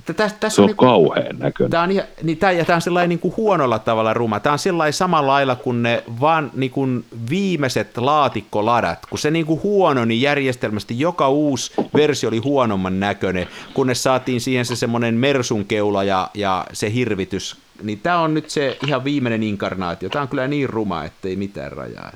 Että 0.01 0.13
täs, 0.13 0.33
täs 0.33 0.55
se 0.55 0.61
on, 0.61 0.63
on 0.63 0.67
niin 0.67 0.77
kauhean 0.77 1.39
näköinen. 1.39 1.71
Tämä 1.71 1.83
on, 1.83 1.89
niin, 2.23 2.37
tämä, 2.37 2.51
ja 2.51 2.65
tämä 2.65 2.75
on 2.75 2.81
sellainen 2.81 3.09
niin 3.09 3.19
kuin 3.19 3.33
huonolla 3.37 3.79
tavalla 3.79 4.13
ruma. 4.13 4.39
Tämä 4.39 4.53
on 4.53 4.59
sellainen 4.59 4.93
samalla 4.93 5.31
lailla 5.31 5.55
kuin 5.55 5.83
ne 5.83 6.03
vaan 6.21 6.51
niin 6.53 6.71
kuin 6.71 7.05
viimeiset 7.29 7.97
laatikkoladat. 7.97 9.05
Kun 9.05 9.19
se 9.19 9.31
niin 9.31 9.45
kuin 9.45 9.63
huono, 9.63 10.05
niin 10.05 10.21
järjestelmästi 10.21 10.99
joka 10.99 11.29
uusi 11.29 11.73
versio 11.95 12.29
oli 12.29 12.37
huonomman 12.37 12.99
näköinen, 12.99 13.47
kunnes 13.73 14.03
saatiin 14.03 14.41
siihen 14.41 14.65
se 14.65 14.75
semmoinen 14.75 15.15
mersun 15.15 15.65
keula 15.65 16.03
ja, 16.03 16.29
ja 16.33 16.65
se 16.73 16.93
hirvitys. 16.93 17.57
Niin 17.83 17.99
tämä 17.99 18.19
on 18.19 18.33
nyt 18.33 18.49
se 18.49 18.77
ihan 18.87 19.03
viimeinen 19.03 19.43
inkarnaatio. 19.43 20.09
Tämä 20.09 20.21
on 20.21 20.27
kyllä 20.27 20.47
niin 20.47 20.69
ruma, 20.69 21.03
ettei 21.03 21.35
mitään 21.35 21.71
rajaa. 21.71 22.11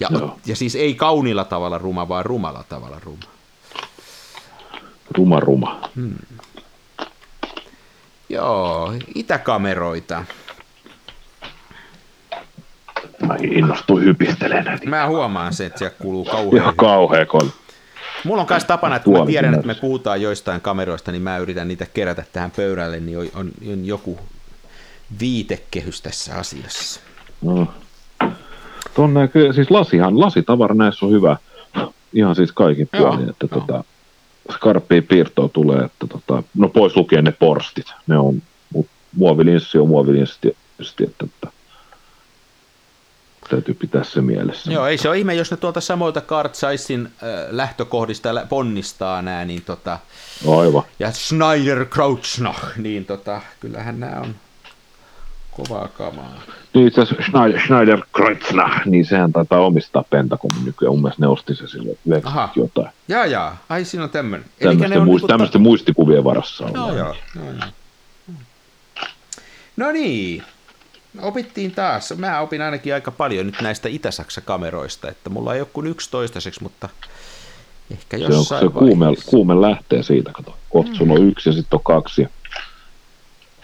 Ja, 0.00 0.08
ja 0.46 0.56
siis 0.56 0.74
ei 0.74 0.94
kaunilla 0.94 1.44
tavalla 1.44 1.78
ruma, 1.78 2.08
vaan 2.08 2.26
rumalla 2.26 2.64
tavalla 2.68 3.00
ruma. 3.04 3.22
Ruma 5.18 5.40
ruma. 5.40 5.80
Hmm. 5.96 6.14
Joo, 8.34 8.92
itäkameroita. 9.14 10.24
Mä 13.26 13.36
innostuin 13.42 14.04
hypistelemään. 14.04 14.78
Mä 14.84 15.06
huomaan 15.06 15.54
sen, 15.54 15.66
että 15.66 15.78
siellä 15.78 15.94
kuuluu 16.02 16.24
kauhean. 16.24 16.62
Ihan 16.62 16.76
kauhean 16.76 17.26
kol. 17.26 17.48
Mulla 18.24 18.42
on 18.42 18.46
myös 18.50 18.64
tapana, 18.64 18.96
että 18.96 19.04
kun 19.04 19.18
mä 19.18 19.26
tiedän, 19.26 19.54
että 19.54 19.66
me 19.66 19.74
puhutaan 19.74 20.22
joistain 20.22 20.60
kameroista, 20.60 21.12
niin 21.12 21.22
mä 21.22 21.38
yritän 21.38 21.68
niitä 21.68 21.86
kerätä 21.94 22.24
tähän 22.32 22.50
pöydälle, 22.50 23.00
niin 23.00 23.18
on, 23.18 23.28
on, 23.34 23.50
on 23.72 23.84
joku 23.84 24.18
viitekehys 25.20 26.02
tässä 26.02 26.34
asiassa. 26.34 27.00
No, 27.42 27.66
Tuonne, 28.94 29.30
siis 29.54 29.70
lasihan, 29.70 30.20
lasitavara 30.20 30.74
näissä 30.74 31.06
on 31.06 31.12
hyvä, 31.12 31.36
ihan 32.12 32.34
siis 32.34 32.52
kaikin 32.52 32.88
puolin, 32.96 33.30
että 33.30 33.48
joo. 33.50 33.60
tota, 33.60 33.84
skarppia 34.52 35.02
piirtoa 35.02 35.48
tulee, 35.48 35.84
että 35.84 36.06
tota, 36.06 36.42
no 36.54 36.68
pois 36.68 36.96
lukien 36.96 37.24
ne 37.24 37.32
porstit, 37.32 37.86
ne 38.06 38.18
on, 38.18 38.42
muovilinssi 39.16 39.78
on 39.78 39.88
muovilinssi 39.88 40.38
tietysti, 40.40 41.04
että, 41.04 41.24
että 41.24 41.48
täytyy 43.50 43.74
pitää 43.74 44.04
se 44.04 44.20
mielessä. 44.20 44.72
Joo, 44.72 44.86
ei 44.86 44.98
se 44.98 45.08
ole 45.08 45.18
ihme, 45.18 45.34
jos 45.34 45.50
ne 45.50 45.56
tuolta 45.56 45.80
samoilta 45.80 46.20
Kartsaisin 46.20 47.06
äh, 47.06 47.28
lähtökohdista 47.50 48.46
ponnistaa 48.48 49.22
nämä, 49.22 49.44
niin 49.44 49.62
tota, 49.62 49.98
Aivan. 50.58 50.82
ja 50.98 51.12
Schneider 51.12 51.84
Krautsnach, 51.84 52.78
niin 52.78 53.04
tota, 53.04 53.40
kyllähän 53.60 54.00
nämä 54.00 54.20
on 54.20 54.34
kovaa 55.56 55.88
kamaa. 55.88 56.40
Niin 56.74 56.86
itse 56.86 57.00
asiassa 57.00 57.24
Schneider, 57.24 57.60
Schneider 57.60 58.00
niin 58.86 59.06
sehän 59.06 59.32
taitaa 59.32 59.60
omistaa 59.60 60.04
Pentagonin 60.10 60.64
nykyään. 60.64 60.94
Mun 60.94 61.02
mielestä 61.02 61.22
ne 61.22 61.28
osti 61.28 61.54
se 61.54 61.68
silloin 61.68 61.98
90 62.06 62.48
jotain. 62.56 62.88
Jaa, 63.08 63.26
jaa. 63.26 63.56
Ai 63.68 63.84
siinä 63.84 64.04
on 64.04 64.10
tämmöinen. 64.10 64.48
Tämmöisten, 64.58 65.04
muist, 65.04 65.06
niinku 65.06 65.26
tämmöisten 65.26 65.60
muistikuvien 65.60 66.24
varassa 66.24 66.64
on. 66.64 66.72
Joo, 66.74 66.96
joo, 66.96 67.14
joo, 67.36 67.44
joo. 67.44 67.68
No 69.76 69.92
niin, 69.92 70.42
opittiin 71.22 71.70
taas. 71.70 72.14
Mä 72.16 72.40
opin 72.40 72.62
ainakin 72.62 72.94
aika 72.94 73.10
paljon 73.10 73.46
nyt 73.46 73.60
näistä 73.62 73.88
Itä-Saksa-kameroista, 73.88 75.08
että 75.08 75.30
mulla 75.30 75.54
ei 75.54 75.60
ole 75.60 75.68
kuin 75.72 75.86
yksi 75.86 76.10
toistaiseksi, 76.10 76.62
mutta 76.62 76.88
ehkä 77.90 78.16
jossain 78.16 78.60
Se, 78.60 78.66
on, 78.66 78.72
se 78.72 78.78
kuume, 78.78 79.06
kuume 79.26 79.60
lähtee 79.60 80.02
siitä, 80.02 80.30
kato. 80.32 80.56
Kohta 80.70 81.04
mm. 81.04 81.10
on 81.10 81.28
yksi 81.28 81.48
ja 81.48 81.52
sitten 81.52 81.76
on 81.76 81.82
kaksi. 81.82 82.28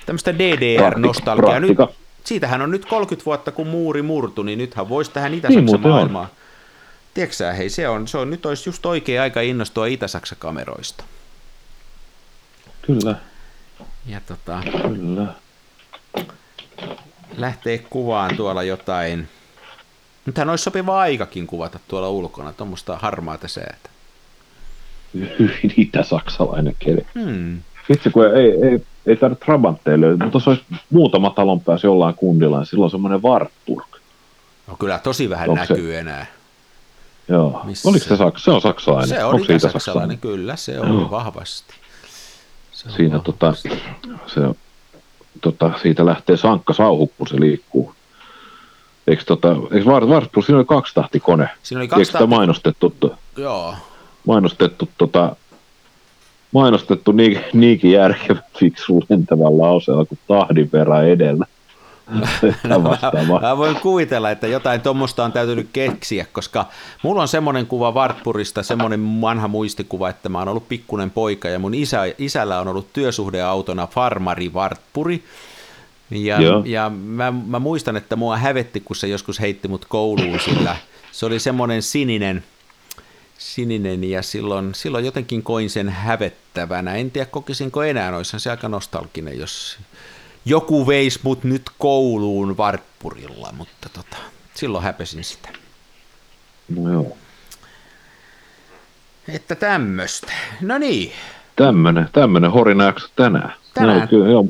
Tämmöistä 0.06 0.34
DDR-nostalgiaa. 0.34 1.60
Nyt, 1.60 1.78
siitähän 2.24 2.62
on 2.62 2.70
nyt 2.70 2.84
30 2.84 3.26
vuotta, 3.26 3.52
kun 3.52 3.66
muuri 3.66 4.02
murtui, 4.02 4.44
niin 4.44 4.58
nythän 4.58 4.88
voisi 4.88 5.10
tähän 5.10 5.34
Itä-Saksan 5.34 5.64
niin, 5.64 5.88
maailmaan. 5.88 6.28
Tiedätkö 7.14 7.52
hei, 7.52 7.70
se 7.70 7.88
on, 7.88 8.08
se 8.08 8.18
on, 8.18 8.30
nyt 8.30 8.46
olisi 8.46 8.68
just 8.68 8.86
oikea 8.86 9.22
aika 9.22 9.40
innostua 9.40 9.86
Itä-Saksa-kameroista. 9.86 11.04
Kyllä. 12.82 13.14
Ja 14.06 14.20
tota, 14.20 14.62
Kyllä. 14.82 15.34
lähtee 17.36 17.78
kuvaan 17.78 18.36
tuolla 18.36 18.62
jotain. 18.62 19.28
Nythän 20.26 20.50
olisi 20.50 20.64
sopiva 20.64 21.00
aikakin 21.00 21.46
kuvata 21.46 21.78
tuolla 21.88 22.08
ulkona, 22.08 22.52
tuommoista 22.52 22.98
harmaata 22.98 23.48
säätä. 23.48 23.90
Itä-saksalainen 25.76 26.76
keli. 26.78 27.06
Hmm. 27.14 27.62
Itse 27.88 28.10
kun 28.10 28.36
ei, 28.36 28.52
ei, 28.62 28.82
ei 29.06 29.16
tarvitse 29.16 29.44
Trabantteja 29.44 29.98
mutta 29.98 30.36
jos 30.36 30.48
olisi 30.48 30.62
muutama 30.90 31.30
talon 31.30 31.60
päässä 31.60 31.86
jollain 31.86 32.14
kundilla, 32.14 32.58
niin 32.58 32.66
silloin 32.66 32.90
semmoinen 32.90 33.22
Wartburg. 33.22 33.86
No 34.66 34.76
kyllä 34.78 34.98
tosi 34.98 35.30
vähän 35.30 35.50
Onko 35.50 35.60
näkyy 35.60 35.90
se? 35.90 35.98
enää. 35.98 36.26
Joo. 37.28 37.60
Missä 37.64 37.88
Oliko 37.88 38.04
se, 38.04 38.14
Saks- 38.14 38.38
se 38.44 38.50
on 38.50 38.60
saksalainen? 38.60 39.08
Se 39.08 39.24
on 39.24 39.34
Onko 39.34 39.58
saksalainen, 39.58 40.18
kyllä, 40.18 40.56
se 40.56 40.80
on 40.80 40.88
Joo. 40.88 41.10
vahvasti. 41.10 41.74
Se 42.72 42.88
on 42.88 42.94
Siinä 42.94 43.18
vahvasti. 43.18 43.68
Tota, 43.68 44.18
se, 44.26 44.40
tota, 45.40 45.70
siitä 45.82 46.06
lähtee 46.06 46.36
sankka 46.36 46.72
sauhu, 46.72 47.12
kun 47.18 47.28
se 47.28 47.40
liikkuu. 47.40 47.94
Eikö, 49.06 49.24
tota, 49.24 49.48
eikö 49.72 49.90
Wartburg, 49.90 50.44
siinä 50.46 50.58
oli 50.58 50.64
kaksi 50.64 50.94
tahtikone? 50.94 51.48
Siinä 51.62 51.80
oli 51.80 51.88
kaksi 51.88 52.12
tahti... 52.12 52.26
mainostettu? 52.26 53.16
Joo. 53.36 53.74
Mainostettu 54.26 54.88
tota, 54.98 55.36
mainostettu 56.52 57.12
niin, 57.12 57.40
niinkin 57.52 57.90
järkevä 57.90 58.40
fiksu 58.58 59.02
lentävällä 59.08 59.62
lauseella 59.62 60.04
kuin 60.04 60.18
tahdin 60.28 60.70
verran 60.72 61.08
edellä. 61.08 61.46
No, 62.64 62.78
mä, 62.78 62.98
mä 63.40 63.56
voin 63.56 63.76
kuvitella, 63.76 64.30
että 64.30 64.46
jotain 64.46 64.80
tuommoista 64.80 65.24
on 65.24 65.32
täytynyt 65.32 65.68
keksiä, 65.72 66.26
koska 66.32 66.66
mulla 67.02 67.22
on 67.22 67.28
semmoinen 67.28 67.66
kuva 67.66 67.92
Wartburista, 67.92 68.62
semmoinen 68.62 69.20
vanha 69.20 69.48
muistikuva, 69.48 70.08
että 70.08 70.28
mä 70.28 70.38
oon 70.38 70.48
ollut 70.48 70.68
pikkunen 70.68 71.10
poika 71.10 71.48
ja 71.48 71.58
mun 71.58 71.74
isä, 71.74 72.02
isällä 72.18 72.60
on 72.60 72.68
ollut 72.68 72.92
työsuhdeautona 72.92 73.86
farmari 73.86 74.48
Wartpuri. 74.48 75.24
Ja, 76.10 76.36
ja 76.64 76.90
mä, 76.90 77.32
mä, 77.46 77.58
muistan, 77.58 77.96
että 77.96 78.16
mua 78.16 78.36
hävetti, 78.36 78.80
kun 78.80 78.96
se 78.96 79.08
joskus 79.08 79.40
heitti 79.40 79.68
mut 79.68 79.84
kouluun 79.88 80.40
sillä. 80.40 80.76
Se 81.12 81.26
oli 81.26 81.38
semmoinen 81.38 81.82
sininen, 81.82 82.44
sininen 83.40 84.04
ja 84.04 84.22
silloin, 84.22 84.74
silloin 84.74 85.04
jotenkin 85.04 85.42
koin 85.42 85.70
sen 85.70 85.88
hävettävänä. 85.88 86.94
En 86.94 87.10
tiedä 87.10 87.26
kokisinko 87.30 87.82
enää, 87.82 88.16
olisihan 88.16 88.40
se 88.40 88.50
aika 88.50 88.68
nostalginen, 88.68 89.38
jos 89.38 89.78
joku 90.44 90.86
veisi 90.86 91.20
mut 91.22 91.44
nyt 91.44 91.62
kouluun 91.78 92.56
Varppurilla, 92.56 93.52
mutta 93.56 93.88
tota, 93.92 94.16
silloin 94.54 94.84
häpesin 94.84 95.24
sitä. 95.24 95.48
No 96.68 96.92
joo. 96.92 97.16
Että 99.28 99.54
tämmöistä. 99.54 100.32
No 100.60 100.78
niin. 100.78 101.12
Tämmönen, 101.56 102.08
tämmönen 102.12 102.50
horinajakso 102.50 103.08
tänään. 103.16 103.52
Tänään. 103.74 104.00
No, 104.00 104.06
kyllä, 104.06 104.28
joo. 104.30 104.46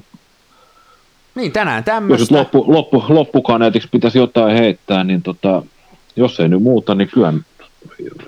Niin, 1.35 1.53
tänään 1.53 1.77
Jos 1.77 1.81
nyt 1.81 1.95
tämmöistä. 1.95 2.35
loppu, 2.35 2.65
loppu, 2.73 3.05
loppukaneetiksi 3.09 3.89
pitäisi 3.93 4.19
jotain 4.19 4.57
heittää, 4.57 5.05
niin 5.05 5.23
tota, 5.23 5.63
jos 6.17 6.41
ei 6.41 6.49
nyt 6.49 6.63
muuta, 6.63 6.95
niin 6.95 7.09
kyllä 7.09 7.33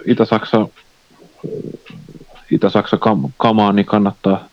Itä-Saksa, 0.07 0.69
Itä-Saksa 2.51 2.97
kam, 2.99 3.23
kamaa, 3.39 3.73
niin 3.73 3.87
kannattaa 3.87 4.45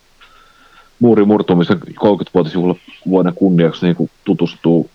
muurin 1.00 1.28
murtumisen 1.28 1.80
30-vuotisjuhlavuoden 1.80 3.34
kunniaksi 3.36 3.86
niin 3.86 3.95
kuin 3.95 4.10
tutustuu 4.24 4.89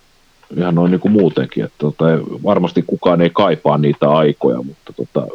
ihan 0.57 0.74
noin 0.74 0.90
niin 0.90 1.00
kuin 1.00 1.12
muutenkin. 1.12 1.64
Että 1.64 1.76
tota, 1.78 2.05
varmasti 2.44 2.82
kukaan 2.86 3.20
ei 3.20 3.30
kaipaa 3.30 3.78
niitä 3.78 4.11
aikoja, 4.11 4.62
mutta 4.62 4.92
tota, 4.92 5.26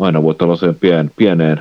aina 0.00 0.22
voi 0.22 0.34
tällaiseen 0.34 0.74
pien, 0.74 1.10
pieneen, 1.16 1.60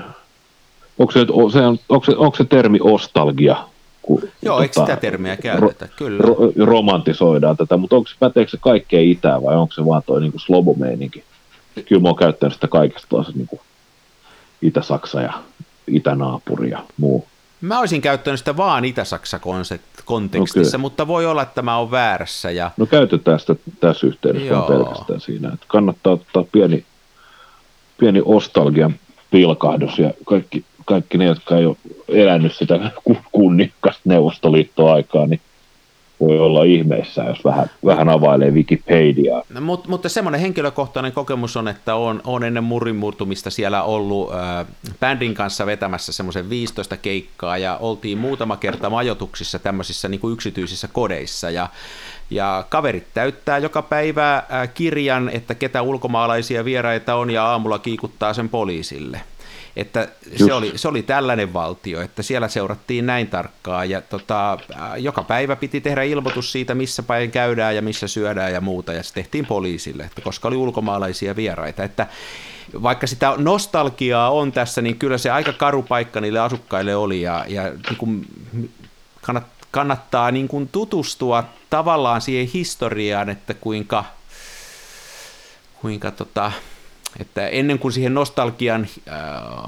onko 1.00 1.12
se, 1.12 1.20
nyt- 1.20 1.30
se, 1.54 1.60
on- 1.62 1.78
onko 1.90 2.06
se, 2.06 2.12
onko 2.18 2.38
se 2.38 2.44
termi 2.46 2.80
ostalgia? 2.82 3.56
Kun, 4.02 4.22
Joo, 4.42 4.62
eikö 4.62 4.80
sitä 4.82 4.96
termiä 4.96 5.38
käytetä? 5.38 5.88
Kyllä. 5.96 6.24
ro- 6.24 6.66
romantisoidaan 6.66 7.58
tätä, 7.58 7.78
mutta 7.78 7.96
onko 7.96 8.08
se, 8.08 8.16
päteekö 8.20 8.52
se 8.52 8.58
kaikkeen 8.62 9.06
itään 9.08 9.44
vai 9.44 9.56
onko 9.56 9.74
se 9.74 9.86
vaan 9.86 10.04
toi 10.06 10.22
niinku 10.22 10.40
slobomeininki? 10.40 11.24
Kyllä 11.88 12.02
mä 12.02 12.08
oon 12.08 12.16
käyttänyt 12.16 12.54
sitä 12.54 12.68
kaikesta 12.68 13.08
taas 13.10 13.36
niinku 13.36 13.62
Itä-Saksa 14.62 15.22
ja 15.22 15.34
Itänaapuri 15.88 16.70
ja 16.70 16.80
muu. 16.98 17.28
Mä 17.62 17.80
olisin 17.80 18.02
käyttänyt 18.02 18.40
sitä 18.40 18.58
vaan 18.58 18.86
Itä-Saksa-kontekstissa, 18.86 20.78
Okei. 20.78 20.82
mutta 20.82 21.08
voi 21.08 21.26
olla, 21.26 21.42
että 21.42 21.62
mä 21.62 21.78
oon 21.78 21.92
väärässä. 21.92 22.52
Ja... 22.52 22.72
No 22.78 22.86
käytetään 22.86 23.40
sitä 23.40 23.56
tässä 23.80 24.08
yhteydessä 24.08 24.48
Joo. 24.48 24.68
pelkästään 24.68 25.22
siinä, 25.22 25.50
että 25.54 25.66
kannattaa 25.68 26.14
ottaa 26.14 26.46
pieni, 26.52 26.86
pieni 27.98 28.22
ostalgian 28.26 28.96
pilkahdus 29.32 30.00
ja 30.00 30.12
kaikki, 30.26 30.66
kaikki 30.86 31.18
ne, 31.18 31.26
jotka 31.26 31.58
ei 31.58 31.66
ole 31.66 31.78
elänyt 32.08 32.56
sitä 32.56 32.92
ku- 33.04 33.18
kunniakasta 33.32 34.02
Neuvostoliittoaikaa, 34.06 35.28
niin 35.28 35.42
voi 36.22 36.40
olla 36.40 36.64
ihmeissään, 36.64 37.28
jos 37.28 37.46
vähän, 37.46 37.70
vähän 37.86 38.10
availee 38.10 38.52
Wikipediaa. 38.52 39.44
No, 39.50 39.62
Mut, 39.62 39.88
mutta 39.88 40.10
semmoinen 40.10 40.42
henkilökohtainen 40.42 41.12
kokemus 41.12 41.58
on, 41.58 41.68
että 41.68 41.96
on, 41.96 42.22
on 42.24 42.44
ennen 42.44 42.64
murin 42.64 42.96
murtumista 42.96 43.50
siellä 43.50 43.84
ollut 43.84 44.34
äh, 44.34 44.66
bändin 45.00 45.34
kanssa 45.34 45.66
vetämässä 45.66 46.14
semmoisen 46.14 46.50
15 46.50 46.98
keikkaa 46.98 47.58
ja 47.58 47.78
oltiin 47.78 48.18
muutama 48.18 48.58
kerta 48.58 48.90
majoituksissa 48.90 49.60
tämmöisissä 49.60 50.08
niin 50.10 50.20
kuin 50.20 50.34
yksityisissä 50.34 50.88
kodeissa 50.88 51.50
ja, 51.50 51.70
ja 52.30 52.66
kaverit 52.70 53.08
täyttää 53.14 53.58
joka 53.58 53.82
päivä 53.82 54.36
äh, 54.36 54.74
kirjan, 54.74 55.30
että 55.30 55.56
ketä 55.56 55.82
ulkomaalaisia 55.82 56.66
vieraita 56.66 57.16
on 57.16 57.30
ja 57.30 57.46
aamulla 57.46 57.80
kiikuttaa 57.80 58.34
sen 58.34 58.50
poliisille. 58.50 59.22
Että 59.76 60.08
se 60.36 60.54
oli, 60.54 60.72
se 60.76 60.88
oli 60.88 61.04
tällainen 61.04 61.54
valtio, 61.54 62.02
että 62.02 62.24
siellä 62.24 62.48
seurattiin 62.48 63.06
näin 63.06 63.28
tarkkaa 63.28 63.86
ja 63.86 64.02
tota, 64.02 64.58
ää, 64.76 64.98
joka 64.98 65.24
päivä 65.24 65.56
piti 65.56 65.82
tehdä 65.82 66.04
ilmoitus 66.04 66.52
siitä, 66.52 66.76
missä 66.76 67.04
päin 67.04 67.32
käydään 67.32 67.76
ja 67.76 67.82
missä 67.82 68.08
syödään 68.08 68.54
ja 68.54 68.62
muuta. 68.62 68.94
Ja 68.94 69.04
se 69.04 69.14
tehtiin 69.14 69.46
poliisille, 69.46 70.04
että 70.04 70.22
koska 70.22 70.48
oli 70.48 70.56
ulkomaalaisia 70.56 71.36
vieraita, 71.36 71.84
että 71.84 72.08
vaikka 72.82 73.08
sitä 73.08 73.34
nostalgiaa 73.38 74.32
on 74.32 74.52
tässä, 74.52 74.82
niin 74.82 75.00
kyllä 75.00 75.18
se 75.18 75.30
aika 75.30 75.54
karu 75.54 75.84
paikka 75.84 76.22
niille 76.22 76.40
asukkaille 76.40 76.96
oli 76.96 77.22
ja, 77.22 77.46
ja 77.48 77.64
niin 77.64 77.98
kuin 77.98 78.28
kannat, 79.22 79.44
kannattaa 79.72 80.32
niin 80.32 80.48
kuin 80.48 80.70
tutustua 80.72 81.44
tavallaan 81.70 82.22
siihen 82.22 82.48
historiaan, 82.54 83.30
että 83.30 83.54
kuinka, 83.54 84.06
kuinka 85.82 86.12
tota, 86.12 86.52
että 87.20 87.48
ennen 87.48 87.80
kuin 87.80 87.92
siihen 87.92 88.14
nostalgian 88.14 88.88
äh, 89.12 89.18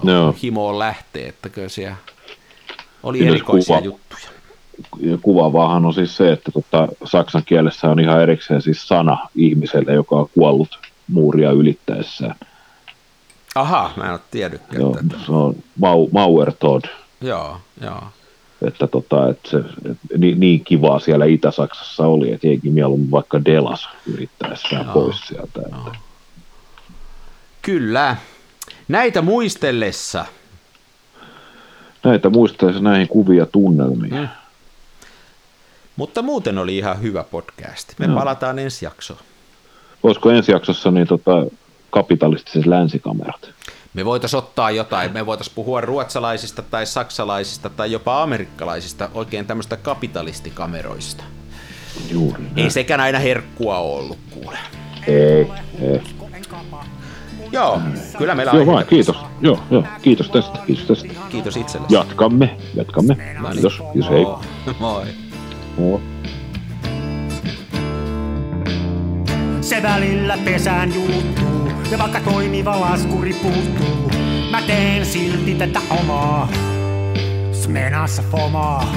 Joo. 0.03 0.35
himoon 0.43 0.79
lähtee, 0.79 1.27
että 1.27 1.49
kyllä 1.49 1.69
siellä 1.69 1.95
oli 3.03 3.17
Kyllä 3.17 3.31
erikoisia 3.31 3.77
kuva- 3.77 3.85
juttuja. 3.85 4.21
ja 4.99 5.17
kuvaavaahan 5.21 5.85
on 5.85 5.93
siis 5.93 6.17
se, 6.17 6.31
että 6.31 6.51
tota, 6.51 6.87
saksan 7.03 7.43
kielessä 7.45 7.89
on 7.89 7.99
ihan 7.99 8.21
erikseen 8.21 8.61
siis 8.61 8.87
sana 8.87 9.17
ihmiselle, 9.35 9.93
joka 9.93 10.15
on 10.15 10.29
kuollut 10.35 10.79
muuria 11.07 11.51
ylittäessään. 11.51 12.35
Aha, 13.55 13.91
mä 13.95 14.03
en 14.05 14.11
ole 14.11 14.19
tiennytkään 14.31 14.81
Joo, 14.81 14.93
tätä. 14.95 15.25
se 15.25 15.31
on 15.31 15.55
Mau, 15.79 16.07
Mauertod, 16.11 16.81
Joo, 17.21 17.57
joo. 17.81 18.03
että, 18.67 18.87
tota, 18.87 19.29
että 19.29 19.49
se, 19.49 19.57
että 19.91 20.17
niin, 20.17 20.39
niin 20.39 20.63
kivaa 20.65 20.99
siellä 20.99 21.25
Itä-Saksassa 21.25 22.07
oli, 22.07 22.31
että 22.31 22.47
eikin 22.47 22.73
mieluummin 22.73 23.11
vaikka 23.11 23.45
Delas 23.45 23.89
yrittäessään 24.13 24.85
Joo. 24.85 24.93
pois 24.93 25.21
sieltä. 25.27 25.61
Että. 25.65 25.91
Kyllä. 27.63 28.15
Näitä 28.87 29.21
muistellessa, 29.21 30.25
Näitä 32.03 32.29
muistaisi 32.29 32.79
näihin 32.79 33.07
kuvia 33.07 33.45
tunnelmiin. 33.45 34.13
Mm. 34.13 34.27
mutta 35.95 36.21
muuten 36.21 36.57
oli 36.57 36.77
ihan 36.77 37.01
hyvä 37.01 37.23
podcast. 37.23 37.93
Me 37.99 38.05
Joo. 38.05 38.15
palataan 38.19 38.59
ensi 38.59 38.85
jaksoon. 38.85 39.19
Olisiko 40.03 40.31
ensi 40.31 40.51
jaksossa 40.51 40.91
niin 40.91 41.07
tota, 41.07 41.31
kapitalistiset 41.89 42.65
länsikamerat? 42.65 43.49
Me 43.93 44.05
voitaisiin 44.05 44.37
ottaa 44.37 44.71
jotain, 44.71 45.13
me 45.13 45.25
voitaisiin 45.25 45.55
puhua 45.55 45.81
ruotsalaisista 45.81 46.61
tai 46.61 46.85
saksalaisista 46.85 47.69
tai 47.69 47.91
jopa 47.91 48.23
amerikkalaisista 48.23 49.09
oikein 49.13 49.45
tämmöistä 49.45 49.77
kapitalistikameroista. 49.77 51.23
Juuri 52.11 52.43
Ei 52.43 52.49
näin. 52.55 52.71
sekään 52.71 52.99
aina 52.99 53.19
herkkua 53.19 53.77
ollut, 53.77 54.17
kuule. 54.31 54.57
Ei, 55.07 55.47
ei. 55.81 56.01
Joo, 57.53 57.81
kyllä 58.17 58.35
meillä 58.35 58.51
Joo 58.51 58.61
on 58.61 58.67
vaan, 58.67 58.85
kiitos. 58.85 59.17
Joo, 59.41 59.59
joo, 59.71 59.83
kiitos 60.01 60.29
tästä, 60.29 60.59
kiitos 60.67 60.87
tästä. 60.87 61.19
Kiitos 61.29 61.57
itsellesi. 61.57 61.93
Jatkamme, 61.93 62.57
jatkamme. 62.75 63.17
No 63.39 63.49
niin. 63.49 63.53
Kiitos, 63.53 63.81
kiitos, 63.93 64.09
hei. 64.09 64.25
Moi. 64.79 65.05
Moi. 65.77 65.99
Se 69.61 69.83
välillä 69.83 70.37
pesään 70.45 70.93
juuttuu, 70.93 71.71
ja 71.91 71.97
vaikka 71.97 72.19
toimiva 72.19 72.81
laskuri 72.81 73.33
puuttuu, 73.33 74.11
mä 74.51 74.61
teen 74.61 75.05
silti 75.05 75.55
tätä 75.55 75.79
omaa. 75.89 76.49
Smenassa 77.51 78.23
fomaa. 78.31 78.93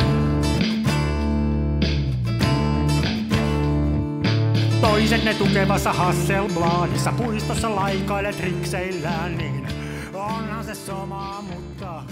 Toiset 4.90 5.24
ne 5.24 5.34
tukevassa 5.34 5.92
Hasselbladissa 5.92 7.12
puistossa 7.12 7.76
laikailet 7.76 8.40
rikseillään, 8.40 9.38
niin 9.38 9.68
onhan 10.14 10.64
se 10.64 10.74
sama, 10.74 11.42
mutta 11.42 12.02